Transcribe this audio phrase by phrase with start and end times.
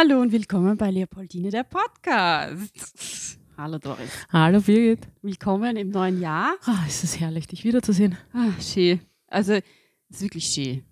[0.00, 3.36] Hallo und willkommen bei Leopoldine, der Podcast.
[3.56, 4.08] Hallo Doris.
[4.32, 5.08] Hallo Birgit.
[5.22, 6.54] Willkommen im neuen Jahr.
[6.66, 8.16] Ah, ist es herrlich, dich wiederzusehen.
[8.32, 9.00] Ah, schön.
[9.26, 9.62] Also, es
[10.10, 10.84] ist wirklich schön.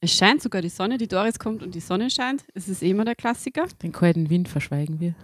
[0.00, 2.42] Es scheint sogar die Sonne, die Doris kommt und die Sonne scheint.
[2.52, 3.68] Es ist eh immer der Klassiker.
[3.80, 5.14] Den kalten Wind verschweigen wir.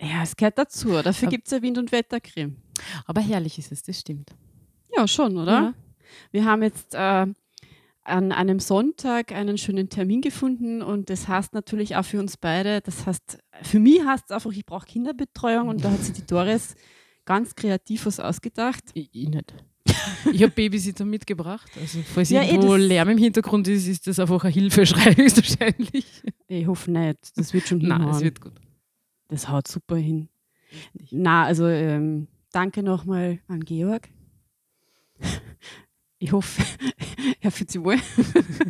[0.00, 1.02] Ja, es gehört dazu.
[1.02, 2.54] Dafür gibt es ja Wind- und Wettercreme.
[3.06, 4.30] Aber herrlich ist es, das stimmt.
[4.96, 5.52] Ja, schon, oder?
[5.52, 5.74] Ja.
[6.30, 7.26] Wir haben jetzt äh,
[8.06, 12.80] an einem Sonntag einen schönen Termin gefunden und das heißt natürlich auch für uns beide,
[12.80, 16.26] das heißt, für mich heißt es einfach, ich brauche Kinderbetreuung und da hat sich die
[16.26, 16.74] Doris
[17.24, 18.82] ganz kreativ was ausgedacht.
[18.94, 19.52] Ich, ich nicht.
[20.32, 21.68] Ich habe Babysitter mitgebracht.
[21.80, 25.12] Also, falls Ja, eh, irgendwo das- Lärm im Hintergrund ist, ist das einfach ein Hilfeschrei
[25.16, 26.22] höchstwahrscheinlich.
[26.48, 28.16] Ich hoffe nicht, das wird schon Nein, hinhauen.
[28.16, 28.52] es wird gut.
[29.28, 30.28] Das haut super hin.
[31.10, 34.08] Na, also ähm, danke nochmal an Georg.
[36.26, 36.60] Ich hoffe,
[37.40, 37.98] er fühlt sich wohl.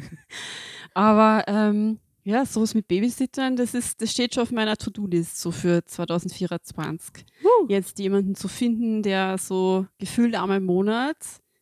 [0.95, 5.51] Aber ähm, ja, sowas mit Babysittern, das, ist, das steht schon auf meiner To-Do-List so
[5.51, 7.25] für 2024.
[7.69, 11.17] Jetzt jemanden zu finden, der so gefühlt einmal im Monat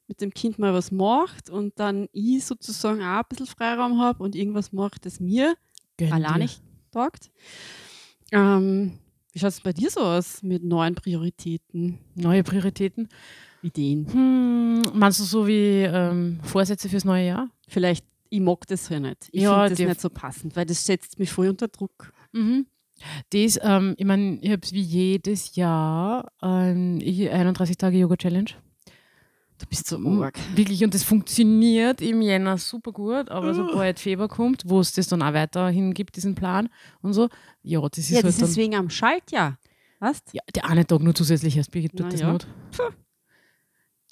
[0.08, 4.20] mit dem Kind mal was macht und dann ich sozusagen auch ein bisschen Freiraum habe
[4.20, 5.55] und irgendwas macht, das mir
[5.96, 7.30] Gönn allein nicht taugt.
[8.33, 8.98] Ähm,
[9.30, 13.08] wie schaut es bei dir so aus mit neuen Prioritäten, Neue Prioritäten.
[13.64, 14.06] Ideen?
[14.12, 17.48] Hm, meinst du so wie ähm, Vorsätze fürs neue Jahr?
[17.68, 19.28] Vielleicht, ich mag das ja nicht.
[19.32, 22.12] Ich Ja, finde das nicht so passend, weil das setzt mich voll unter Druck.
[22.32, 22.66] Mhm.
[23.30, 28.16] Das, ähm, ich meine, ich habe es wie jedes Jahr ähm, ich- 31 Tage Yoga
[28.16, 28.50] Challenge.
[29.58, 30.36] Du bist so arg.
[30.56, 33.54] Wirklich, und das funktioniert im Jänner super gut, aber Ah.
[33.54, 36.68] sobald Februar kommt, wo es das dann auch weiterhin gibt, diesen Plan
[37.02, 37.28] und so,
[37.62, 39.56] ja, das ist Ja, halt das ist wegen am Schaltjahr.
[40.00, 42.32] Weißt ja, der eine Tag nur zusätzlich erst, Birgit, tut Na das ja.
[42.32, 42.46] nicht.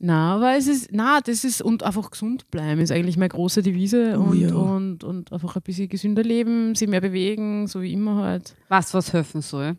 [0.05, 3.63] Na, aber es ist, na, das ist, und einfach gesund bleiben ist eigentlich meine große
[3.63, 4.53] Devise Oh und, ja.
[4.53, 8.57] und, und einfach ein bisschen gesünder leben, sich mehr bewegen, so wie immer halt.
[8.69, 9.77] Was, was helfen soll?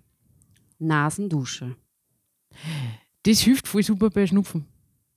[0.80, 1.76] Nasendusche.
[3.24, 4.66] Das hilft voll super bei Schnupfen.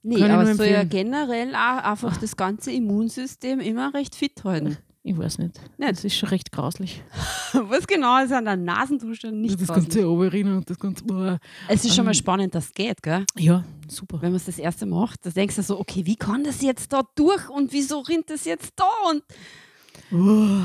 [0.02, 4.76] Nee, Kann aber soll ja generell auch einfach das ganze Immunsystem immer recht fit halten.
[5.08, 5.60] Ich weiß nicht.
[5.78, 5.90] Nicht?
[5.92, 7.00] Das ist schon recht grauslich.
[7.52, 9.84] Was genau ist an der Nasendusche nicht das grauslich?
[9.90, 11.04] ganze Oberrina und das ganze.
[11.04, 11.38] Boah.
[11.68, 13.24] Es ist schon mal Ähm, spannend, dass es geht, gell?
[13.38, 14.20] Ja, super.
[14.20, 16.60] wenn man es das erste Mal macht, da denkst du so, okay, wie kann das
[16.60, 18.88] jetzt da durch und wieso rinnt das jetzt da?
[19.08, 19.22] Und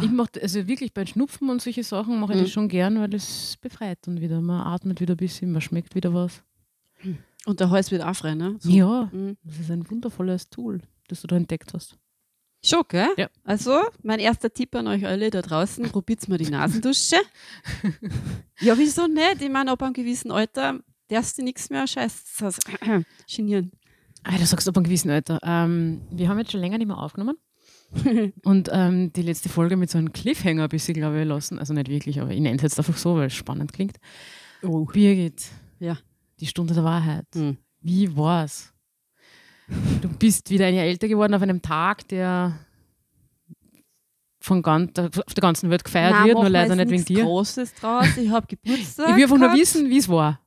[0.03, 2.43] Ich mache also wirklich bei Schnupfen und solche Sachen mache ich Mhm.
[2.43, 4.41] das schon gern, weil es befreit dann wieder.
[4.41, 6.41] Man atmet wieder ein bisschen, man schmeckt wieder was.
[7.45, 8.55] Und der Hals wird auch frei, ne?
[8.59, 8.69] So.
[8.71, 9.37] Ja, Mhm.
[9.43, 11.97] das ist ein wundervolles Tool, das du da entdeckt hast.
[12.63, 13.09] Schon, gell?
[13.17, 13.29] Ja.
[13.43, 17.15] Also, mein erster Tipp an euch alle da draußen, probiert mal die Nasendusche.
[18.59, 19.41] ja, wieso nicht?
[19.41, 22.23] Ich meine, ab einem gewissen Alter darfst du nichts mehr scheiß
[23.35, 23.71] genieren.
[24.23, 25.39] Ah, du sagst ab einem gewissen Alter.
[25.43, 27.37] Ähm, wir haben jetzt schon länger nicht mehr aufgenommen.
[28.45, 31.59] und ähm, die letzte Folge mit so einem Cliffhanger ein bisschen, glaube ich, lassen.
[31.59, 33.97] Also nicht wirklich, aber ich nenne es jetzt einfach so, weil es spannend klingt.
[34.61, 34.85] Oh.
[34.85, 35.43] Birgit,
[35.79, 35.97] Ja.
[36.39, 37.25] die Stunde der Wahrheit.
[37.33, 37.57] Hm.
[37.81, 38.71] Wie war's?
[40.01, 42.59] Du bist wieder ein Jahr älter geworden auf einem Tag, der
[44.39, 47.23] von ganz, auf der ganzen Welt gefeiert Nein, wird, nur leider nicht wegen nichts dir.
[47.23, 48.17] Großes draus.
[48.17, 49.09] Ich habe Geburtstag.
[49.09, 50.39] Ich will einfach nur wissen, wie es war.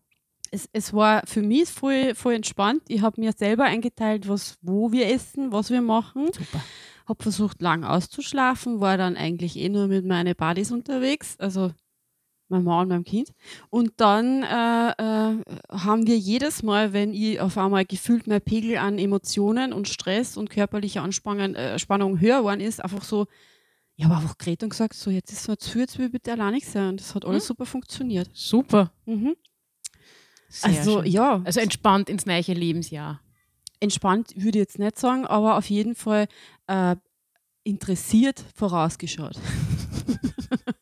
[0.55, 2.83] es, es war für mich voll, voll entspannt.
[2.89, 6.27] Ich habe mir selber eingeteilt, was, wo wir essen, was wir machen.
[6.33, 6.65] Super.
[7.07, 11.73] Habe versucht, lang auszuschlafen, war dann eigentlich eh nur mit meinen Buddies unterwegs, also
[12.55, 13.33] mein Mann und meinem Kind.
[13.71, 18.79] Und dann äh, äh, haben wir jedes Mal, wenn ich auf einmal gefühlt mein Pegel
[18.79, 23.27] an Emotionen und Stress und körperlicher Anspannung äh, Spannung höher geworden ist, einfach so,
[23.97, 26.33] ich habe einfach geredet und gesagt, so jetzt ist es zu, jetzt will ich bitte
[26.33, 26.89] allein nicht sein.
[26.91, 28.29] Und das hat alles super funktioniert.
[28.33, 28.93] Super.
[29.07, 29.37] Mhm.
[30.63, 31.11] Also schön.
[31.13, 33.21] ja, Also entspannt ins neue Lebensjahr.
[33.81, 36.27] entspannt würde ich jetzt nicht sagen, aber auf jeden Fall
[36.69, 36.97] äh,
[37.65, 39.37] interessiert vorausgeschaut.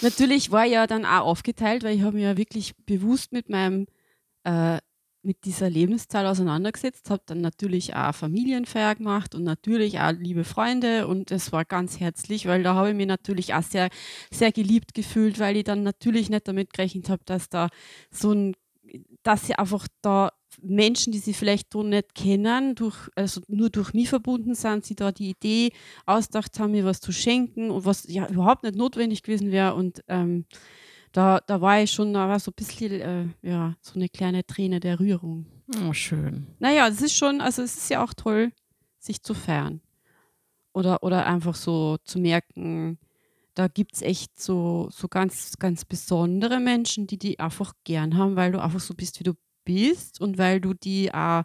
[0.00, 3.86] Natürlich war ja dann auch aufgeteilt, weil ich habe mich ja wirklich bewusst mit meinem
[4.44, 4.78] äh,
[5.24, 11.06] mit dieser Lebenszahl auseinandergesetzt, habe dann natürlich auch Familienfeier gemacht und natürlich auch liebe Freunde
[11.06, 13.88] und es war ganz herzlich, weil da habe ich mich natürlich auch sehr,
[14.30, 17.68] sehr geliebt gefühlt, weil ich dann natürlich nicht damit gerechnet habe, dass da
[18.10, 18.54] so ein,
[19.22, 20.30] dass sie einfach da
[20.62, 24.94] Menschen, die sie vielleicht so nicht kennen, durch, also nur durch mich verbunden sind, sie
[24.94, 25.72] da die Idee
[26.06, 29.74] ausgedacht haben, mir was zu schenken und was ja überhaupt nicht notwendig gewesen wäre.
[29.74, 30.46] Und ähm,
[31.12, 34.44] da, da war ich schon, da war so ein bisschen, äh, ja, so eine kleine
[34.44, 35.46] Träne der Rührung.
[35.86, 36.46] Oh, schön.
[36.58, 38.52] Naja, es ist schon, also es ist ja auch toll,
[38.98, 39.80] sich zu feiern.
[40.72, 42.98] Oder, oder einfach so zu merken,
[43.54, 48.34] da gibt es echt so, so ganz, ganz besondere Menschen, die die einfach gern haben,
[48.34, 49.34] weil du einfach so bist, wie du
[49.64, 51.42] bist und weil du die auch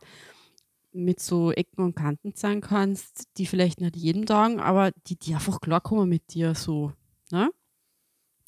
[0.91, 5.35] mit so Ecken und Kanten sein kannst, die vielleicht nicht jeden Tag, aber die, die
[5.35, 6.91] einfach klarkommen mit dir so.
[7.31, 7.51] Ne?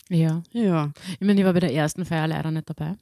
[0.09, 0.41] Ja.
[0.51, 0.91] Ja.
[1.19, 2.95] Ich meine, ich war bei der ersten Feier leider nicht dabei,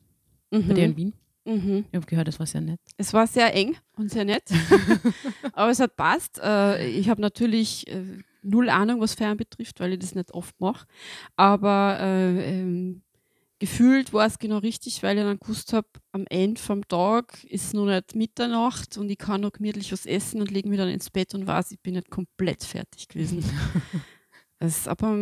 [0.51, 0.67] Mhm.
[0.67, 1.13] bei der in Wien.
[1.45, 1.85] Mhm.
[1.89, 2.79] Ich habe gehört, das war sehr nett.
[2.97, 4.43] Es war sehr eng und sehr nett,
[5.53, 6.39] aber es hat passt.
[6.43, 8.03] Äh, ich habe natürlich äh,
[8.43, 10.85] null Ahnung, was Feiern betrifft, weil ich das nicht oft mache.
[11.37, 13.01] Aber äh, ähm,
[13.59, 17.73] gefühlt war es genau richtig, weil ich dann gewusst habe, am Ende vom Tag ist
[17.73, 21.09] noch nicht Mitternacht und ich kann noch gemütlich was essen und lege mich dann ins
[21.09, 23.43] Bett und weiß, ich bin nicht komplett fertig gewesen.
[24.59, 25.15] das, aber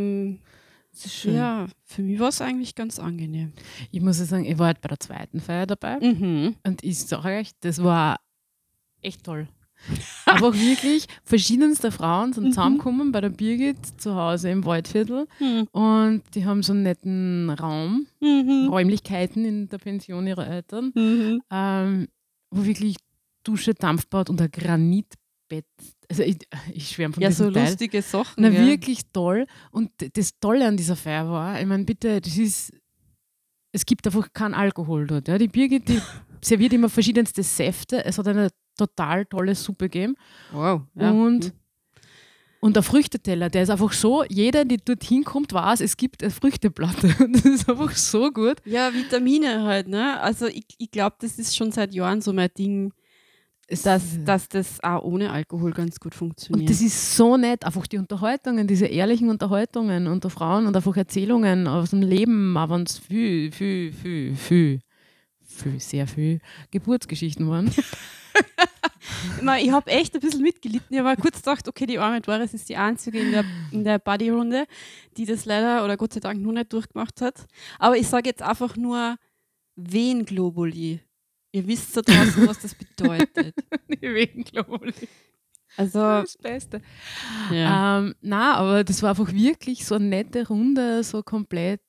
[0.91, 1.35] Das ist schön.
[1.35, 3.53] ja, für mich war es eigentlich ganz angenehm.
[3.91, 6.55] Ich muss ja sagen, ich war halt bei der zweiten Feier dabei Mhm.
[6.65, 8.19] und ich sage euch, das war
[9.01, 9.47] echt toll.
[10.25, 12.49] Einfach wirklich verschiedenste Frauen sind Mhm.
[12.51, 15.67] zusammengekommen bei der Birgit zu Hause im Waldviertel Mhm.
[15.71, 18.67] und die haben so einen netten Raum, Mhm.
[18.69, 21.41] Räumlichkeiten in der Pension ihrer Eltern, Mhm.
[21.51, 22.07] ähm,
[22.51, 22.97] wo wirklich
[23.43, 25.65] Dusche, Dampfbad und ein Granitbett.
[26.09, 26.37] Also ich,
[26.73, 27.65] ich schwärme von Ja, diesem so Teil.
[27.69, 28.33] lustige Sachen.
[28.43, 28.65] Na, gell?
[28.67, 29.45] wirklich toll.
[29.71, 32.71] Und das Tolle an dieser Feier war, ich meine, bitte, das ist,
[33.71, 35.27] es gibt einfach keinen Alkohol dort.
[35.29, 35.37] Ja.
[35.37, 36.01] Die Birgit, die
[36.41, 38.03] serviert immer verschiedenste Säfte.
[38.03, 40.15] Es hat eine total tolle Suppe gegeben.
[40.51, 40.81] Wow.
[40.95, 41.11] Ja.
[41.11, 41.53] Und,
[42.59, 46.31] und der Früchteteller, der ist einfach so, jeder, der dorthin kommt, weiß, es gibt eine
[46.31, 47.13] Früchteplatte.
[47.31, 48.57] Das ist einfach so gut.
[48.65, 50.19] Ja, Vitamine halt, ne?
[50.21, 52.93] Also ich, ich glaube, das ist schon seit Jahren so mein Ding,
[53.83, 56.61] dass, dass das auch ohne Alkohol ganz gut funktioniert.
[56.61, 60.95] Und das ist so nett, einfach die Unterhaltungen, diese ehrlichen Unterhaltungen unter Frauen und einfach
[60.95, 64.79] Erzählungen aus dem Leben, auch wenn es viel, viel, viel, viel,
[65.43, 66.39] viel, sehr viel
[66.71, 67.69] Geburtsgeschichten waren.
[69.59, 70.87] ich habe echt ein bisschen mitgelitten.
[70.95, 73.99] Ich habe kurz gedacht, okay, die arme Doris ist die Einzige in der, in der
[73.99, 74.65] Buddy-Runde,
[75.17, 77.45] die das leider oder Gott sei Dank noch nicht durchgemacht hat.
[77.79, 79.17] Aber ich sage jetzt einfach nur
[79.75, 80.99] Venglobuli.
[81.51, 83.55] Ihr wisst da draußen, was das bedeutet.
[84.51, 85.07] Glaube ich.
[85.75, 86.81] Also, Das Beste.
[87.51, 87.99] ja.
[87.99, 91.81] Ähm, na, aber das war einfach wirklich so eine nette Runde, so komplett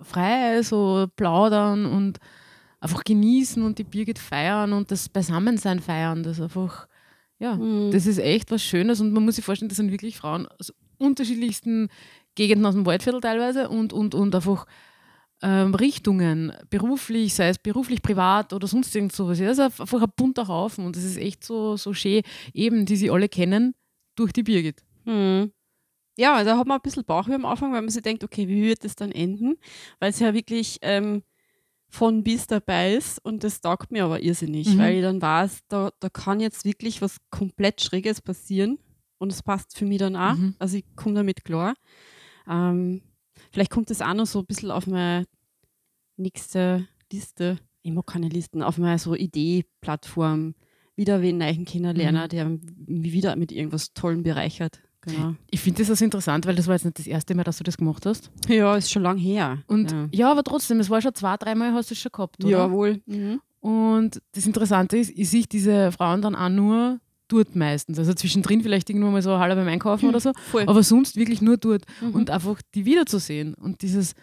[0.00, 2.18] frei, so plaudern und
[2.80, 6.22] einfach genießen und die Birgit feiern und das Beisammensein feiern.
[6.22, 6.86] Das ist einfach,
[7.38, 7.90] ja, Mhm.
[7.90, 10.72] das ist echt was Schönes und man muss sich vorstellen, das sind wirklich Frauen aus
[10.98, 11.88] unterschiedlichsten
[12.34, 14.66] Gegenden aus dem Waldviertel teilweise und, und, und einfach
[15.42, 19.38] ähm, Richtungen, beruflich, sei es beruflich, privat oder sonst irgend sowas.
[19.38, 22.22] Das ist einfach ein bunter Haufen und das ist echt so, so schön,
[22.52, 23.74] eben, die sie alle kennen
[24.16, 24.82] durch die Birgit.
[25.04, 25.52] Hm.
[26.16, 28.62] Ja, da hat man ein bisschen Bauchweh am Anfang, weil man sich denkt, okay, wie
[28.62, 29.56] wird das dann enden?
[30.00, 31.22] Weil es ja wirklich ähm,
[31.90, 34.78] von bis dabei ist und das taugt mir aber irrsinnig, Mhm.
[34.78, 38.78] weil ich dann weiß, da, da kann jetzt wirklich was komplett Schräges passieren
[39.18, 40.34] und es passt für mich dann auch.
[40.34, 40.54] Mhm.
[40.58, 41.74] Also ich komme damit klar.
[42.48, 43.02] Ähm,
[43.50, 45.24] vielleicht kommt das auch noch so ein bisschen auf meine
[46.16, 47.58] nächste Liste.
[47.82, 50.54] Ich mag keine Listen, auf meine so Idee-Plattform.
[50.96, 52.28] Wieder wen neuen kennenlernen, Mhm.
[52.28, 54.82] der mich wieder mit irgendwas Tollem bereichert.
[55.08, 55.34] Genau.
[55.50, 57.64] Ich finde das also interessant, weil das war jetzt nicht das erste Mal, dass du
[57.64, 58.30] das gemacht hast.
[58.48, 59.58] Ja, ist schon lang her.
[59.66, 60.08] Und ja.
[60.12, 62.50] ja, aber trotzdem, es war schon zwei, dreimal hast du es schon gehabt, oder?
[62.50, 63.00] Jawohl.
[63.06, 63.40] Mhm.
[63.60, 67.98] Und das Interessante ist, ich sehe diese Frauen dann auch nur dort meistens.
[67.98, 70.64] Also zwischendrin vielleicht irgendwo mal so halb beim Einkaufen oder so, Voll.
[70.66, 71.84] aber sonst wirklich nur dort.
[72.00, 72.14] Mhm.
[72.14, 74.14] Und einfach die wiederzusehen und dieses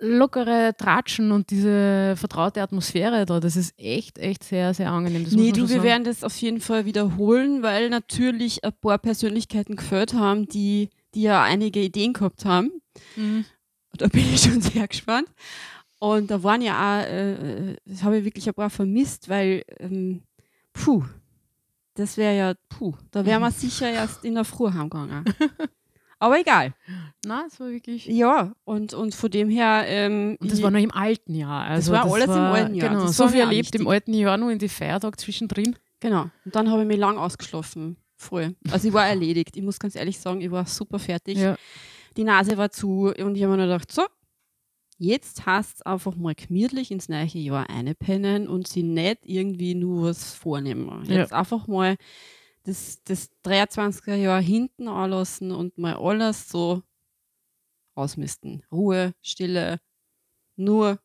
[0.00, 5.24] lockere Tratschen und diese vertraute Atmosphäre da, das ist echt, echt sehr, sehr angenehm.
[5.24, 9.76] Das nee, du, wir werden das auf jeden Fall wiederholen, weil natürlich ein paar Persönlichkeiten
[9.76, 12.70] gefällt haben, die, die ja einige Ideen gehabt haben.
[13.16, 13.44] Mhm.
[13.96, 15.28] Da bin ich schon sehr gespannt.
[15.98, 20.22] Und da waren ja auch, äh, das habe ich wirklich ein paar vermisst, weil, ähm,
[20.72, 21.04] puh,
[21.94, 25.24] das wäre ja, puh, da wären wir sicher erst in der Früh heimgegangen.
[26.20, 26.74] Aber egal.
[27.24, 28.06] Nein, es war wirklich.
[28.06, 29.84] Ja, und, und von dem her.
[29.86, 31.64] Ähm, Und das ich- war noch im alten Jahr.
[31.64, 32.88] Also war alles im alten Jahr.
[32.88, 35.76] Genau, Das so war viel erlebt im alten Jahr nur in die Feiertag zwischendrin.
[36.00, 36.22] Genau.
[36.44, 37.96] Und dann habe ich mich lang ausgeschlafen.
[38.16, 38.56] Voll.
[38.70, 39.56] Also ich war erledigt.
[39.56, 41.38] Ich muss ganz ehrlich sagen, ich war super fertig.
[41.38, 41.56] Ja.
[42.16, 44.02] Die Nase war zu und ich habe mir nur gedacht, so,
[44.98, 50.34] jetzt hast einfach mal gemütlich ins neue Jahr einpennen und sie nicht irgendwie nur was
[50.34, 51.04] vornehmen.
[51.06, 51.18] Ja.
[51.18, 51.96] Jetzt einfach mal
[52.68, 56.82] das, das 23er Jahr hinten anlassen und mal alles so
[57.94, 58.62] ausmisten.
[58.70, 59.80] Ruhe, Stille,
[60.56, 61.00] nur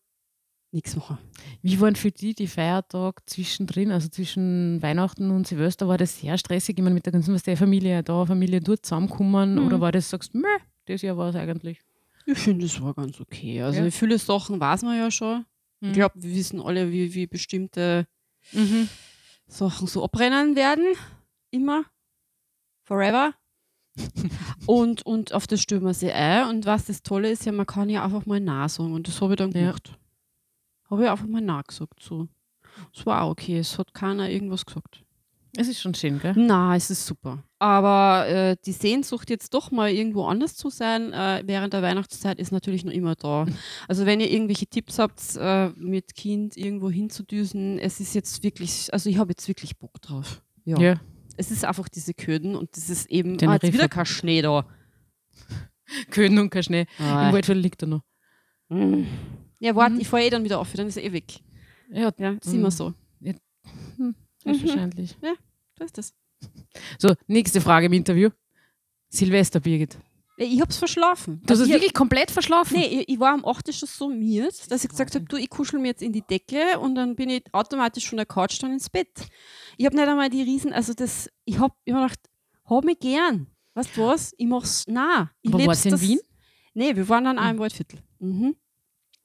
[0.71, 1.17] nichts machen.
[1.61, 6.37] Wie waren für die die Feiertage zwischendrin, also zwischen Weihnachten und Silvester, war das sehr
[6.37, 6.77] stressig?
[6.77, 9.65] Ich meine, mit der ganzen was der Familie da, Familie dort zusammenkommen Mhm.
[9.65, 10.43] oder war das, sagst du,
[10.85, 11.79] das Jahr war es eigentlich?
[12.25, 13.61] Ich finde, es war ganz okay.
[13.61, 13.91] Also Ja.
[13.91, 15.45] viele Sachen weiß man ja schon.
[15.81, 15.89] Mhm.
[15.89, 18.07] Ich glaube, wir wissen alle, wie, wie bestimmte
[18.51, 18.89] Mhm.
[19.47, 20.85] Sachen so abrennen werden.
[21.53, 21.85] Immer.
[22.83, 23.33] Forever.
[24.65, 26.49] und, und auf das stürmen wir sie ein.
[26.49, 28.93] Und was das Tolle ist, ja, man kann ja einfach mal Nein sagen.
[28.93, 29.67] Und das habe ich dann Ja.
[29.67, 29.97] gemacht.
[30.89, 32.01] Habe ich einfach mal Nein gesagt.
[32.01, 32.27] So.
[32.93, 33.59] Es war auch okay.
[33.59, 35.03] Es hat keiner irgendwas gesagt.
[35.55, 36.33] Es ist schon schön, gell?
[36.35, 37.43] Na, es ist super.
[37.59, 42.39] Aber äh, die Sehnsucht, jetzt doch mal irgendwo anders zu sein äh, während der Weihnachtszeit,
[42.39, 43.45] ist natürlich noch immer da.
[43.87, 48.91] Also wenn ihr irgendwelche Tipps habt, äh, mit Kind irgendwo hinzudüsen, es ist jetzt wirklich,
[48.91, 50.41] also ich habe jetzt wirklich Bock drauf.
[50.65, 50.79] Ja.
[50.79, 50.95] Ja.
[51.37, 53.65] Es ist einfach diese Köden und das ist eben, ah, Teneriffa.
[53.67, 54.65] jetzt wieder kein Schnee da.
[56.11, 56.85] Köden und kein Schnee.
[56.99, 57.27] Ah.
[57.27, 58.01] Im Waldviertel liegt er noch.
[58.69, 59.03] Mm.
[59.59, 60.01] Ja, warte, Mhm.
[60.01, 61.39] ich fahre eh dann wieder auf, dann ist er eh weg.
[61.89, 62.93] Ja, Ja, ist immer so.
[63.19, 64.15] Mhm.
[64.43, 65.15] selbstverständlich.
[65.77, 66.13] So ist das.
[66.99, 68.29] So, nächste Frage im Interview.
[69.09, 69.97] Silvester, Birgit.
[70.35, 71.41] Ich hab's verschlafen.
[71.41, 72.77] Du hast Also es ich- wirklich komplett verschlafen?
[72.77, 73.71] Nee, ich, ich war am 8.
[73.73, 76.79] schon so miert, dass ich gesagt habe, du, ich kuschel mir jetzt in die Decke
[76.79, 79.09] und dann bin ich automatisch von der Couch dann ins Bett.
[79.77, 82.19] Ich habe nicht einmal die Riesen, also das, ich habe immer gedacht,
[82.65, 83.47] hab mich gern.
[83.75, 84.33] Weißt du was?
[84.37, 85.31] Ich mach's, na.
[85.41, 86.19] Ich Aber leb's war's in Wien?
[86.73, 87.99] Nee, wir waren dann auch im Waldviertel.
[88.19, 88.55] Mhm.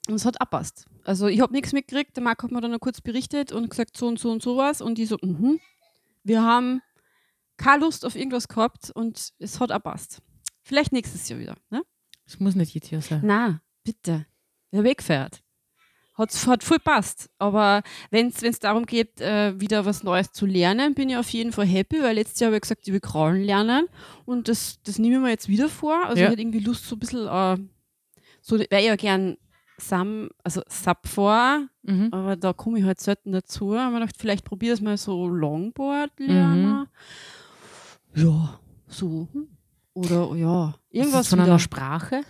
[0.09, 0.87] Und es hat abpasst.
[1.05, 3.97] Also ich habe nichts mitgekriegt, der Marc hat mir dann noch kurz berichtet und gesagt,
[3.97, 5.59] so und so und sowas und die so, mhm.
[6.25, 6.83] Wir haben
[7.57, 10.21] keine Lust auf irgendwas gehabt und es hat abpasst.
[10.69, 11.57] Vielleicht nächstes Jahr wieder.
[11.71, 11.83] Ne?
[12.27, 13.23] Das muss nicht jetzt hier sein.
[13.25, 14.27] Na, bitte.
[14.71, 15.43] Wer wegfährt.
[16.13, 17.31] Hat, hat voll passt.
[17.39, 21.53] Aber wenn es darum geht, äh, wieder was Neues zu lernen, bin ich auf jeden
[21.53, 23.87] Fall happy, weil letztes Jahr habe ich gesagt, ich will Kraulen lernen.
[24.27, 26.05] Und das, das nehme ich mir jetzt wieder vor.
[26.05, 26.27] Also Ja.
[26.27, 27.57] ich hätte irgendwie Lust, so ein bisschen, äh,
[28.43, 29.39] so, ich ja gern
[29.79, 32.09] Sam, also Sub vor, Mhm.
[32.13, 33.73] aber da komme ich halt selten dazu.
[33.75, 36.89] Aber ich vielleicht probiere ich mal so Longboard lernen.
[38.15, 39.29] Ja, so.
[39.99, 41.47] Oder ja, Ist das irgendwas von wieder.
[41.49, 42.21] einer Sprache?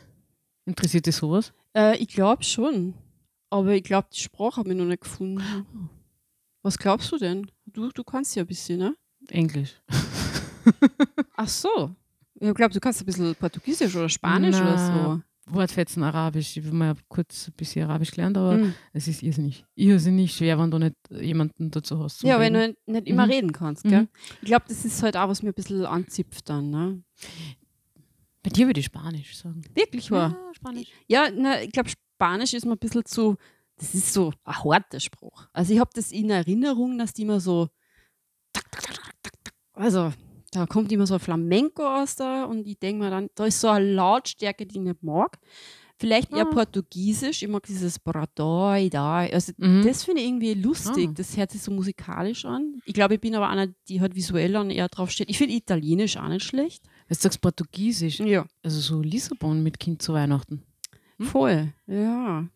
[0.65, 1.53] Interessiert dich sowas?
[1.77, 2.95] Äh, ich glaube schon.
[3.51, 5.91] Aber ich glaube, die Sprache habe ich noch nicht gefunden.
[6.63, 7.51] Was glaubst du denn?
[7.67, 8.95] Du, du kannst ja ein bisschen, ne?
[9.29, 9.75] Englisch.
[11.37, 11.95] Ach so.
[12.41, 16.57] Ich glaube, du kannst ein bisschen Portugiesisch oder Spanisch Na, oder Wortfetzen Arabisch.
[16.59, 18.43] Ich habe mal kurz ein bisschen Arabisch gelernt, so.
[18.43, 18.75] aber Mhm.
[18.93, 19.65] es ist irrsinnig.
[19.77, 22.23] Irrsinnig schwer, wenn du nicht jemanden dazu hast.
[22.23, 22.77] Ja, wenn Reden.
[22.87, 23.33] du nicht, nicht immer Mhm.
[23.33, 24.03] reden kannst, gell?
[24.03, 24.09] Mhm.
[24.43, 27.03] Ich glaube, das ist halt auch, was mir ein bisschen anzipft dann, ne?
[28.43, 29.63] Bei dir würde ich Spanisch sagen.
[29.75, 30.31] Wirklich wahr.
[30.31, 30.89] Ja, Spanisch.
[31.09, 33.37] Ja, na, ich glaube, Spanisch ist mir ein bisschen zu,
[33.77, 35.47] das ist so ein harter Spruch.
[35.53, 37.69] Also ich habe das in Erinnerung, dass die immer so,
[39.73, 40.13] also
[40.51, 43.61] da kommt immer so ein Flamenco aus da und ich denke mir dann, da ist
[43.61, 45.39] so eine Lautstärke, die ich nicht mag.
[46.01, 46.51] Vielleicht eher Ah.
[46.55, 49.19] Portugiesisch, ich mag dieses Bradoi, da.
[49.19, 49.83] Also Mhm.
[49.85, 51.13] das finde ich irgendwie lustig, Ah.
[51.15, 52.81] das hört sich so musikalisch an.
[52.85, 55.29] Ich glaube, ich bin aber einer, die halt visuell dann eher drauf steht.
[55.29, 56.85] Ich finde Italienisch auch nicht schlecht.
[57.09, 58.47] Du sagst Portugiesisch, Ja.
[58.63, 60.63] also so Lissabon mit Kind zu Weihnachten.
[61.19, 61.27] Hm?
[61.27, 62.47] Voll, ja.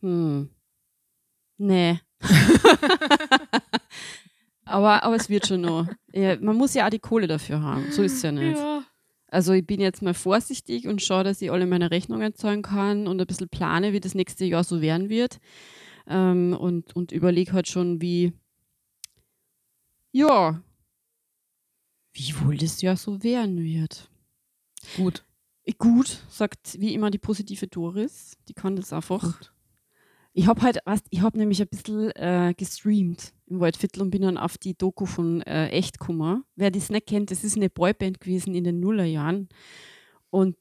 [0.00, 0.48] Hm.
[1.58, 2.00] Nee.
[4.64, 5.86] aber, aber es wird schon noch.
[6.12, 7.90] Ja, man muss ja auch die Kohle dafür haben.
[7.92, 8.56] So ist es ja nicht.
[8.58, 8.82] Ja.
[9.28, 13.06] Also ich bin jetzt mal vorsichtig und schaue, dass ich alle meine Rechnungen zahlen kann
[13.06, 15.38] und ein bisschen plane, wie das nächste Jahr so werden wird.
[16.06, 18.32] Ähm, und und überlege halt schon, wie,
[20.12, 20.62] ja,
[22.16, 24.10] wie wohl das Jahr so werden wird.
[24.96, 25.24] Gut.
[25.78, 28.36] Gut, sagt wie immer die positive Doris.
[28.48, 29.22] Die kann das einfach.
[29.22, 29.52] Gut.
[30.32, 34.22] Ich habe halt, weißt, ich habe nämlich ein bisschen äh, gestreamt im Waldviertel und bin
[34.22, 36.44] dann auf die Doku von äh, Echt gekommen.
[36.56, 39.48] Wer das nicht kennt, das ist eine Boyband gewesen in den Nullerjahren.
[40.30, 40.56] Und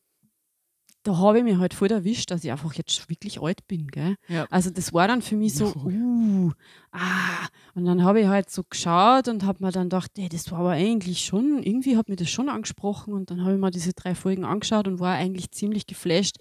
[1.06, 3.88] da habe ich mir halt voll erwischt, dass ich einfach jetzt wirklich alt bin.
[3.88, 4.16] Gell?
[4.28, 4.46] Ja.
[4.50, 5.76] Also das war dann für mich so, Ja.
[5.86, 6.52] uh,
[6.92, 7.48] ah.
[7.76, 10.60] Und dann habe ich halt so geschaut und habe mir dann gedacht, ey, das war
[10.60, 13.14] aber eigentlich schon, irgendwie hat mir das schon angesprochen.
[13.14, 16.38] Und dann habe ich mir diese drei Folgen angeschaut und war eigentlich ziemlich geflasht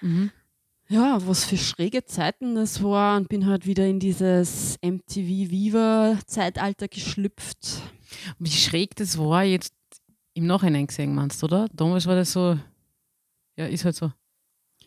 [0.00, 0.30] Mhm.
[0.88, 6.18] ja, was für schräge Zeiten das war und bin halt wieder in dieses MTV Viva
[6.26, 7.80] Zeitalter geschlüpft.
[8.40, 9.74] Wie schräg das war jetzt
[10.34, 11.66] im Nachhinein gesehen, meinst du, oder?
[11.72, 12.58] Damals war das so,
[13.56, 14.12] ja, ist halt so.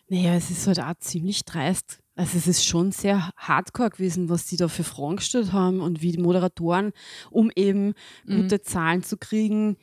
[0.07, 1.99] Naja, es ist halt auch ziemlich dreist.
[2.15, 6.01] Also es ist schon sehr hardcore gewesen, was die da für Fragen gestellt haben und
[6.01, 6.91] wie die Moderatoren,
[7.31, 7.93] um eben
[8.25, 8.41] Mhm.
[8.43, 9.77] gute Zahlen zu kriegen,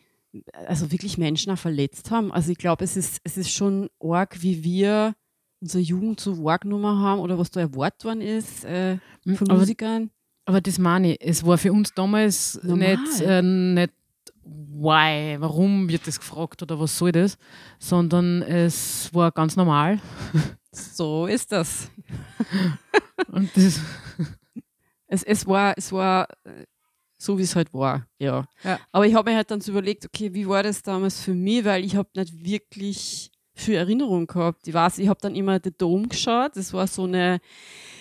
[0.67, 2.33] also wirklich Menschen auch verletzt haben.
[2.33, 5.15] Also ich glaube, es ist, es ist schon arg, wie wir
[5.61, 8.99] unsere Jugend so wahrgenommen haben oder was da erwartet worden ist äh,
[9.35, 10.11] von Aber, Musikern.
[10.47, 12.97] aber das meine ich, es war für uns damals Normal.
[12.97, 13.93] nicht, äh, nicht
[14.45, 17.37] why, warum wird das gefragt oder was soll das,
[17.79, 20.01] sondern es war ganz normal.
[20.75, 21.91] So ist das.
[23.29, 23.79] Und das,
[25.07, 26.65] Es, es war, es war äh,
[27.19, 28.47] so, wie es halt war, ja.
[28.65, 28.81] Ja.
[28.91, 31.67] Aber ich habe mir halt dann so überlegt, okay, wie war das damals für mich,
[31.67, 34.67] weil ich habe nicht wirklich viel Erinnerung gehabt.
[34.67, 36.57] Ich weiß, ich habe dann immer The Dome geschaut.
[36.57, 37.41] Das war so eine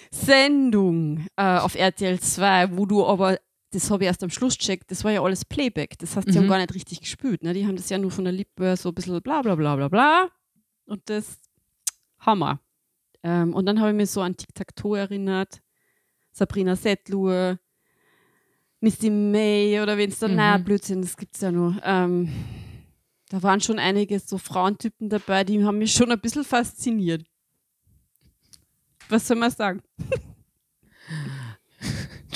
[0.10, 3.38] Sendung äh, auf RTL 2, wo du aber,
[3.72, 5.98] das habe ich erst am Schluss checkt, das war ja alles Playback.
[6.00, 6.50] Das heißt, die haben Mhm.
[6.50, 7.42] gar nicht richtig gespielt.
[7.44, 7.54] Ne?
[7.54, 9.88] Die haben das ja nur von der Lippe so ein bisschen bla bla bla bla
[9.88, 10.30] bla.
[10.86, 11.40] Und das
[12.20, 12.60] Hammer.
[13.24, 15.62] Ähm, und dann habe ich mich so an Tic-Tac-Toe erinnert.
[16.32, 17.60] Sabrina Settler.
[18.80, 20.38] Misty May oder wenn es dann, Mhm.
[20.38, 21.80] naja, Blödsinn, das gibt es ja nur.
[21.84, 22.30] Ähm,
[23.30, 27.24] da waren schon einige so Frauentypen dabei, die haben mich schon ein bisschen fasziniert.
[29.08, 29.82] Was soll man sagen?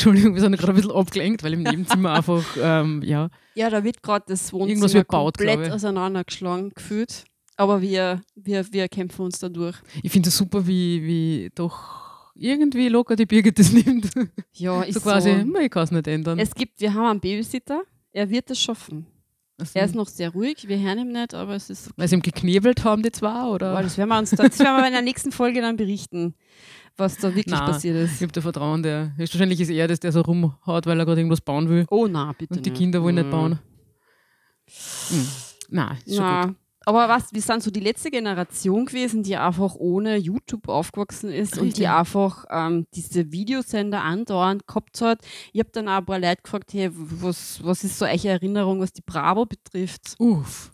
[0.05, 3.83] Entschuldigung, wir sind gerade ein bisschen abgelenkt, weil im Nebenzimmer einfach, ähm, ja, Ja, da
[3.83, 7.23] wird gerade das Wohnzimmer wird gebaut, komplett auseinandergeschlagen gefühlt.
[7.57, 9.77] Aber wir, wir, wir kämpfen uns da durch.
[10.03, 14.09] ich finde es super, wie, wie doch irgendwie locker die Birgit das nimmt.
[14.53, 15.37] Ja, ist so quasi, so.
[15.37, 16.37] "Hm, ich kann es nicht ändern.
[16.37, 17.81] Es gibt, wir haben einen Babysitter,
[18.11, 19.07] er wird es schaffen.
[19.57, 21.93] Also, Er ist noch sehr ruhig, wir hören ihm nicht, aber es ist okay.
[21.97, 23.71] weil sie ihm geknebelt haben, die zwei, oder?
[23.71, 26.35] Aber das werden wir uns dann, das werden wir in der nächsten Folge dann berichten,
[26.97, 28.21] was da wirklich Nein, passiert Ich ist.
[28.21, 31.39] habe da Vertrauen, der höchstwahrscheinlich ist er das, der so rumhaut, weil er gerade irgendwas
[31.41, 31.85] bauen will.
[31.89, 32.55] Oh na, bitte.
[32.55, 32.79] Und die nicht.
[32.79, 33.31] Kinder wollen nicht Mm.
[33.31, 33.59] bauen.
[35.09, 35.27] Hm.
[35.69, 36.55] Nein, ist schon Na, gut.
[36.85, 41.57] Aber was, wir sind so die letzte Generation gewesen, die einfach ohne YouTube aufgewachsen ist
[41.57, 41.83] und Richtig.
[41.83, 45.19] die einfach ähm, diese Videosender andauernd gehabt hat.
[45.51, 48.79] Ich habe dann auch ein paar Leute gefragt, hey, was, was ist so eure Erinnerung,
[48.79, 50.15] was die Bravo betrifft?
[50.19, 50.71] Uff.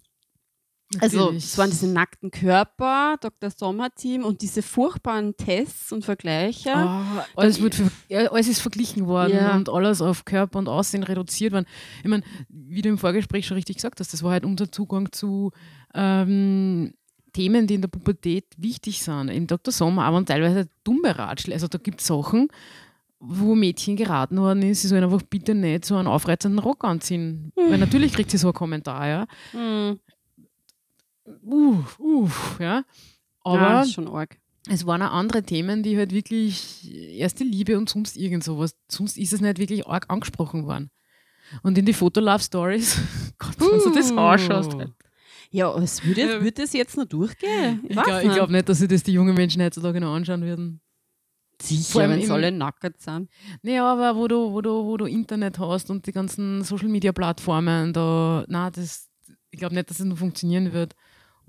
[0.99, 3.49] Also, es waren diese nackten Körper, Dr.
[3.49, 6.73] Sommer-Team und diese furchtbaren Tests und Vergleiche.
[6.75, 9.55] Ah, alles, wird alles ist verglichen worden Ja.
[9.55, 11.65] und alles auf Körper und Aussehen reduziert worden.
[12.03, 15.11] Ich meine, wie du im Vorgespräch schon richtig gesagt hast, das war halt unser Zugang
[15.11, 15.51] zu
[15.93, 16.93] ähm,
[17.33, 19.29] Themen, die in der Pubertät wichtig sind.
[19.29, 19.71] Im Dr.
[19.71, 21.55] Sommer aber teilweise dumme Ratschläge.
[21.55, 22.49] Also da gibt es Sachen,
[23.19, 27.51] wo Mädchen geraten worden ist, sie sollen einfach bitte nicht so einen aufreizenden Rock anziehen.
[27.55, 29.27] Weil natürlich kriegt sie so einen Kommentar, ja.
[29.51, 29.99] Hm,
[31.43, 32.83] Uff, uff, ja.
[33.43, 34.37] Aber ja, das schon arg.
[34.69, 38.75] es waren auch andere Themen, die halt wirklich erste Liebe und sonst irgend sowas.
[38.89, 40.89] Sonst ist es nicht wirklich arg angesprochen worden.
[41.63, 42.97] Und in die Fotolove-Stories,
[43.37, 44.73] Gott, wenn du das anschaust.
[44.75, 44.91] Halt.
[45.51, 46.41] Ja, es würde, Ja.
[46.41, 47.81] würde es jetzt noch durchgehen?
[47.87, 48.35] Ich weiß glaube nicht.
[48.35, 50.79] glaub nicht, dass sich das die jungen Menschen heutzutage noch anschauen würden.
[51.59, 53.29] vor Sicher, allem wenn es im- alle nackert sind.
[53.61, 58.45] Naja, aber wo du, wo, du, wo du Internet hast und die ganzen Social-Media-Plattformen, da,
[58.47, 59.09] na, das,
[59.49, 60.95] ich glaube nicht, dass es noch funktionieren wird.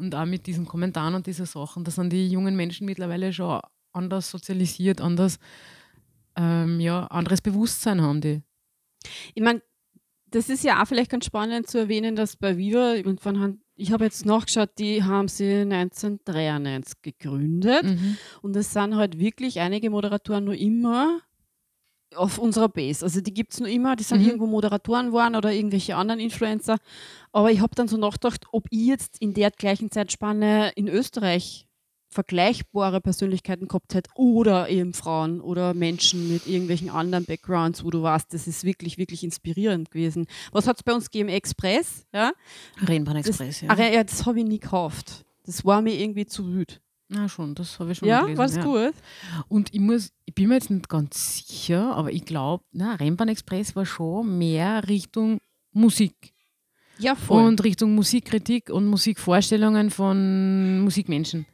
[0.03, 3.61] Und auch mit diesen Kommentaren und diesen Sachen, da sind die jungen Menschen mittlerweile schon
[3.93, 5.39] anders sozialisiert, anders,
[6.35, 8.43] ähm, ja, anderes Bewusstsein haben die.
[9.35, 9.63] Ich meine,
[10.27, 12.95] das ist ja auch vielleicht ganz spannend zu erwähnen, dass bei Viva,
[13.77, 18.17] ich, habe jetzt nachgeschaut, die haben sie 1993 gegründet Mhm.
[18.43, 21.21] und es sind halt wirklich einige Moderatoren nur immer
[22.17, 23.05] auf unserer Base.
[23.05, 24.27] Also die gibt es nur immer, die sind Mhm.
[24.27, 26.79] irgendwo Moderatoren geworden oder irgendwelche anderen Influencer.
[27.33, 31.67] Aber ich habe dann so nachgedacht, ob ich jetzt in der gleichen Zeitspanne in Österreich
[32.13, 38.03] vergleichbare Persönlichkeiten gehabt hätte oder eben Frauen oder Menschen mit irgendwelchen anderen Backgrounds, wo du
[38.03, 40.27] warst, das ist wirklich, wirklich inspirierend gewesen.
[40.53, 41.31] Was hat es bei uns gegeben?
[41.31, 42.33] Express, ja?
[42.87, 43.69] Rennbahn Das, Express, ja.
[43.71, 45.25] Ach, ja, das habe ich nie gekauft.
[45.47, 46.81] Das war mir irgendwie zu wüt.
[47.15, 48.39] Na schon, das habe ich schon Ja, gelesen.
[48.39, 48.63] war es ja.
[48.65, 48.95] gut?
[49.49, 53.29] Und ich muss, ich bin mir jetzt nicht ganz sicher, aber ich glaube, na, Rennbahn
[53.29, 55.39] Express war schon mehr Richtung
[55.73, 56.33] Musik
[56.99, 57.45] Ja, voll.
[57.47, 61.47] und Richtung Musikkritik und Musikvorstellungen von Musikmenschen.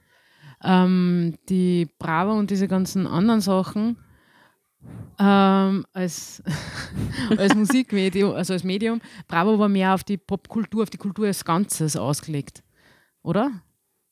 [0.62, 3.96] Ähm, die Bravo und diese ganzen anderen Sachen
[5.18, 6.42] ähm, als,
[7.36, 11.44] als Musikmedium, also als Medium, Bravo war mehr auf die Popkultur, auf die Kultur als
[11.44, 12.62] Ganzes ausgelegt.
[13.22, 13.50] Oder?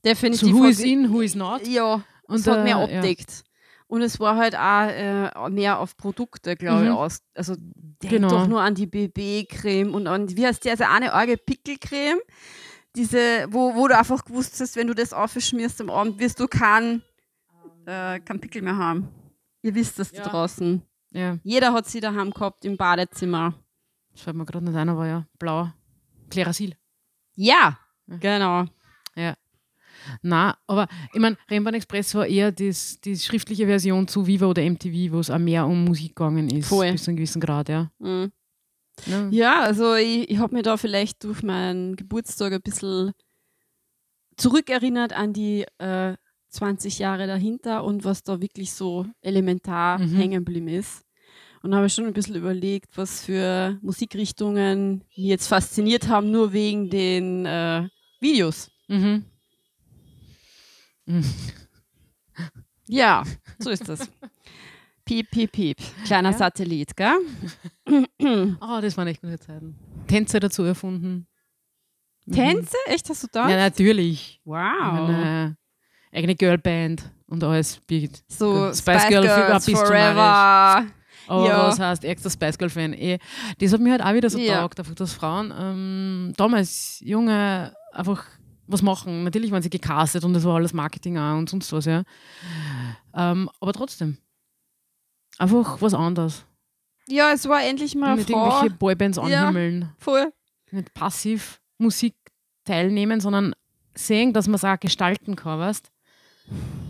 [0.06, 0.48] Definitiv.
[0.48, 1.66] So who is in, who is not.
[1.66, 2.98] Ja, Und, es hat mehr äh, ja.
[2.98, 3.44] abdeckt.
[3.88, 6.96] Und es war halt auch äh, mehr auf Produkte, glaube ich, Mhm.
[6.96, 7.20] aus.
[7.34, 8.28] Also denk Genau.
[8.28, 12.18] doch nur an die BB-Creme und an, wie heißt die, also eine arge Pickelcreme,
[12.96, 16.48] diese, wo, wo du einfach gewusst hast, wenn du das aufschmierst am Abend, wirst du
[16.48, 17.02] keinen
[17.86, 19.08] äh, kein Pickel mehr haben.
[19.62, 20.28] Ihr wisst das da Ja.
[20.28, 20.82] draußen.
[21.12, 23.54] Ja, Jeder hat sie daheim gehabt im Badezimmer.
[24.12, 25.70] das fällt mir gerade nicht ein, aber ja, blau.
[26.30, 26.74] Klerasil.
[27.36, 28.16] Ja, Ja.
[28.18, 28.64] genau.
[30.22, 34.62] Na, aber ich meine, Rennbahn Express war eher das, die schriftliche Version zu Viva oder
[34.62, 36.68] MTV, wo es auch mehr um Musik gegangen ist.
[36.68, 36.92] Voll.
[36.92, 37.90] Bis zu einem gewissen Grad, ja.
[37.98, 38.32] Mhm.
[39.06, 39.28] ja.
[39.30, 43.12] Ja, also ich, ich habe mich da vielleicht durch meinen Geburtstag ein bisschen
[44.36, 46.14] zurückerinnert an die äh,
[46.50, 50.16] 20 Jahre dahinter und was da wirklich so elementar Mhm.
[50.16, 51.02] hängen geblieben ist.
[51.62, 56.90] Und habe schon ein bisschen überlegt, was für Musikrichtungen mich jetzt fasziniert haben, nur wegen
[56.90, 57.88] den äh,
[58.20, 58.70] Videos.
[58.88, 59.24] Mhm.
[62.88, 63.24] Ja,
[63.58, 64.08] so ist das.
[65.04, 65.76] Piep, piep, piep.
[66.04, 66.38] Kleiner Ja.
[66.38, 67.18] Satellit, gell?
[68.60, 69.76] Oh, das waren echt gute Zeiten.
[70.06, 71.26] Tänze dazu erfunden.
[72.26, 72.32] Mhm.
[72.32, 72.76] Tänze?
[72.86, 73.48] Echt, hast du da?
[73.48, 74.40] Ja, natürlich.
[74.44, 74.58] wow.
[75.08, 75.56] Eine
[76.12, 77.80] eigene Girlband und alles.
[78.28, 80.86] So Spice Spice, Girl, Girls du Forever.
[81.28, 81.66] Aber Ja.
[81.66, 82.92] was heißt ärgster Spice Girl-Fan?
[82.92, 83.18] Eh,
[83.58, 84.60] das hat mir halt auch wieder so Ja.
[84.60, 88.24] taugt, einfach, dass Frauen ähm, damals junge einfach
[88.66, 89.24] was machen.
[89.24, 92.02] Natürlich waren sie gecastet und das war alles Marketing auch und sonst was, ja.
[93.14, 94.18] Ähm, aber trotzdem.
[95.38, 96.44] Einfach was anderes.
[97.08, 98.46] Ja, es war endlich mal Nicht Frau.
[98.46, 99.22] irgendwelche Boybands Ja.
[99.48, 99.92] anhimmeln.
[99.98, 100.32] Voll.
[100.72, 102.14] Nicht passiv Musik
[102.64, 103.54] teilnehmen, sondern
[103.94, 105.90] sehen, dass man es auch gestalten kann, weißt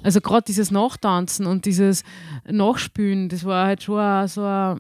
[0.03, 2.03] Also gerade dieses Nachtanzen und dieses
[2.49, 4.79] Nachspülen, das war halt schon so ein,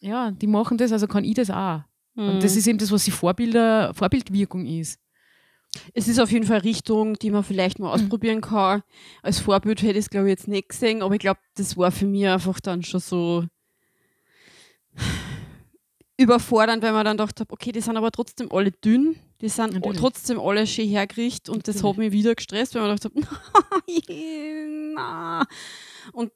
[0.00, 1.82] ja, die machen das, also kann ich das auch.
[2.16, 2.58] Und das Mhm.
[2.58, 4.98] ist eben das, was die Vorbilder, Vorbildwirkung ist.
[5.92, 8.82] Es ist auf jeden Fall eine Richtung, die man vielleicht mal ausprobieren kann.
[9.22, 11.90] Als Vorbild hätte ich es, glaube ich, jetzt nicht gesehen, aber ich glaube, das war
[11.90, 13.44] für mich einfach dann schon so
[16.16, 19.74] überfordernd, weil man dann gedacht habe, okay, die sind aber trotzdem alle dünn, die sind
[19.74, 19.98] Natürlich.
[19.98, 23.42] trotzdem alle schön hergerichtet und das hat mich wieder gestresst, weil man gedacht habe,
[24.94, 25.44] na.
[26.12, 26.30] Und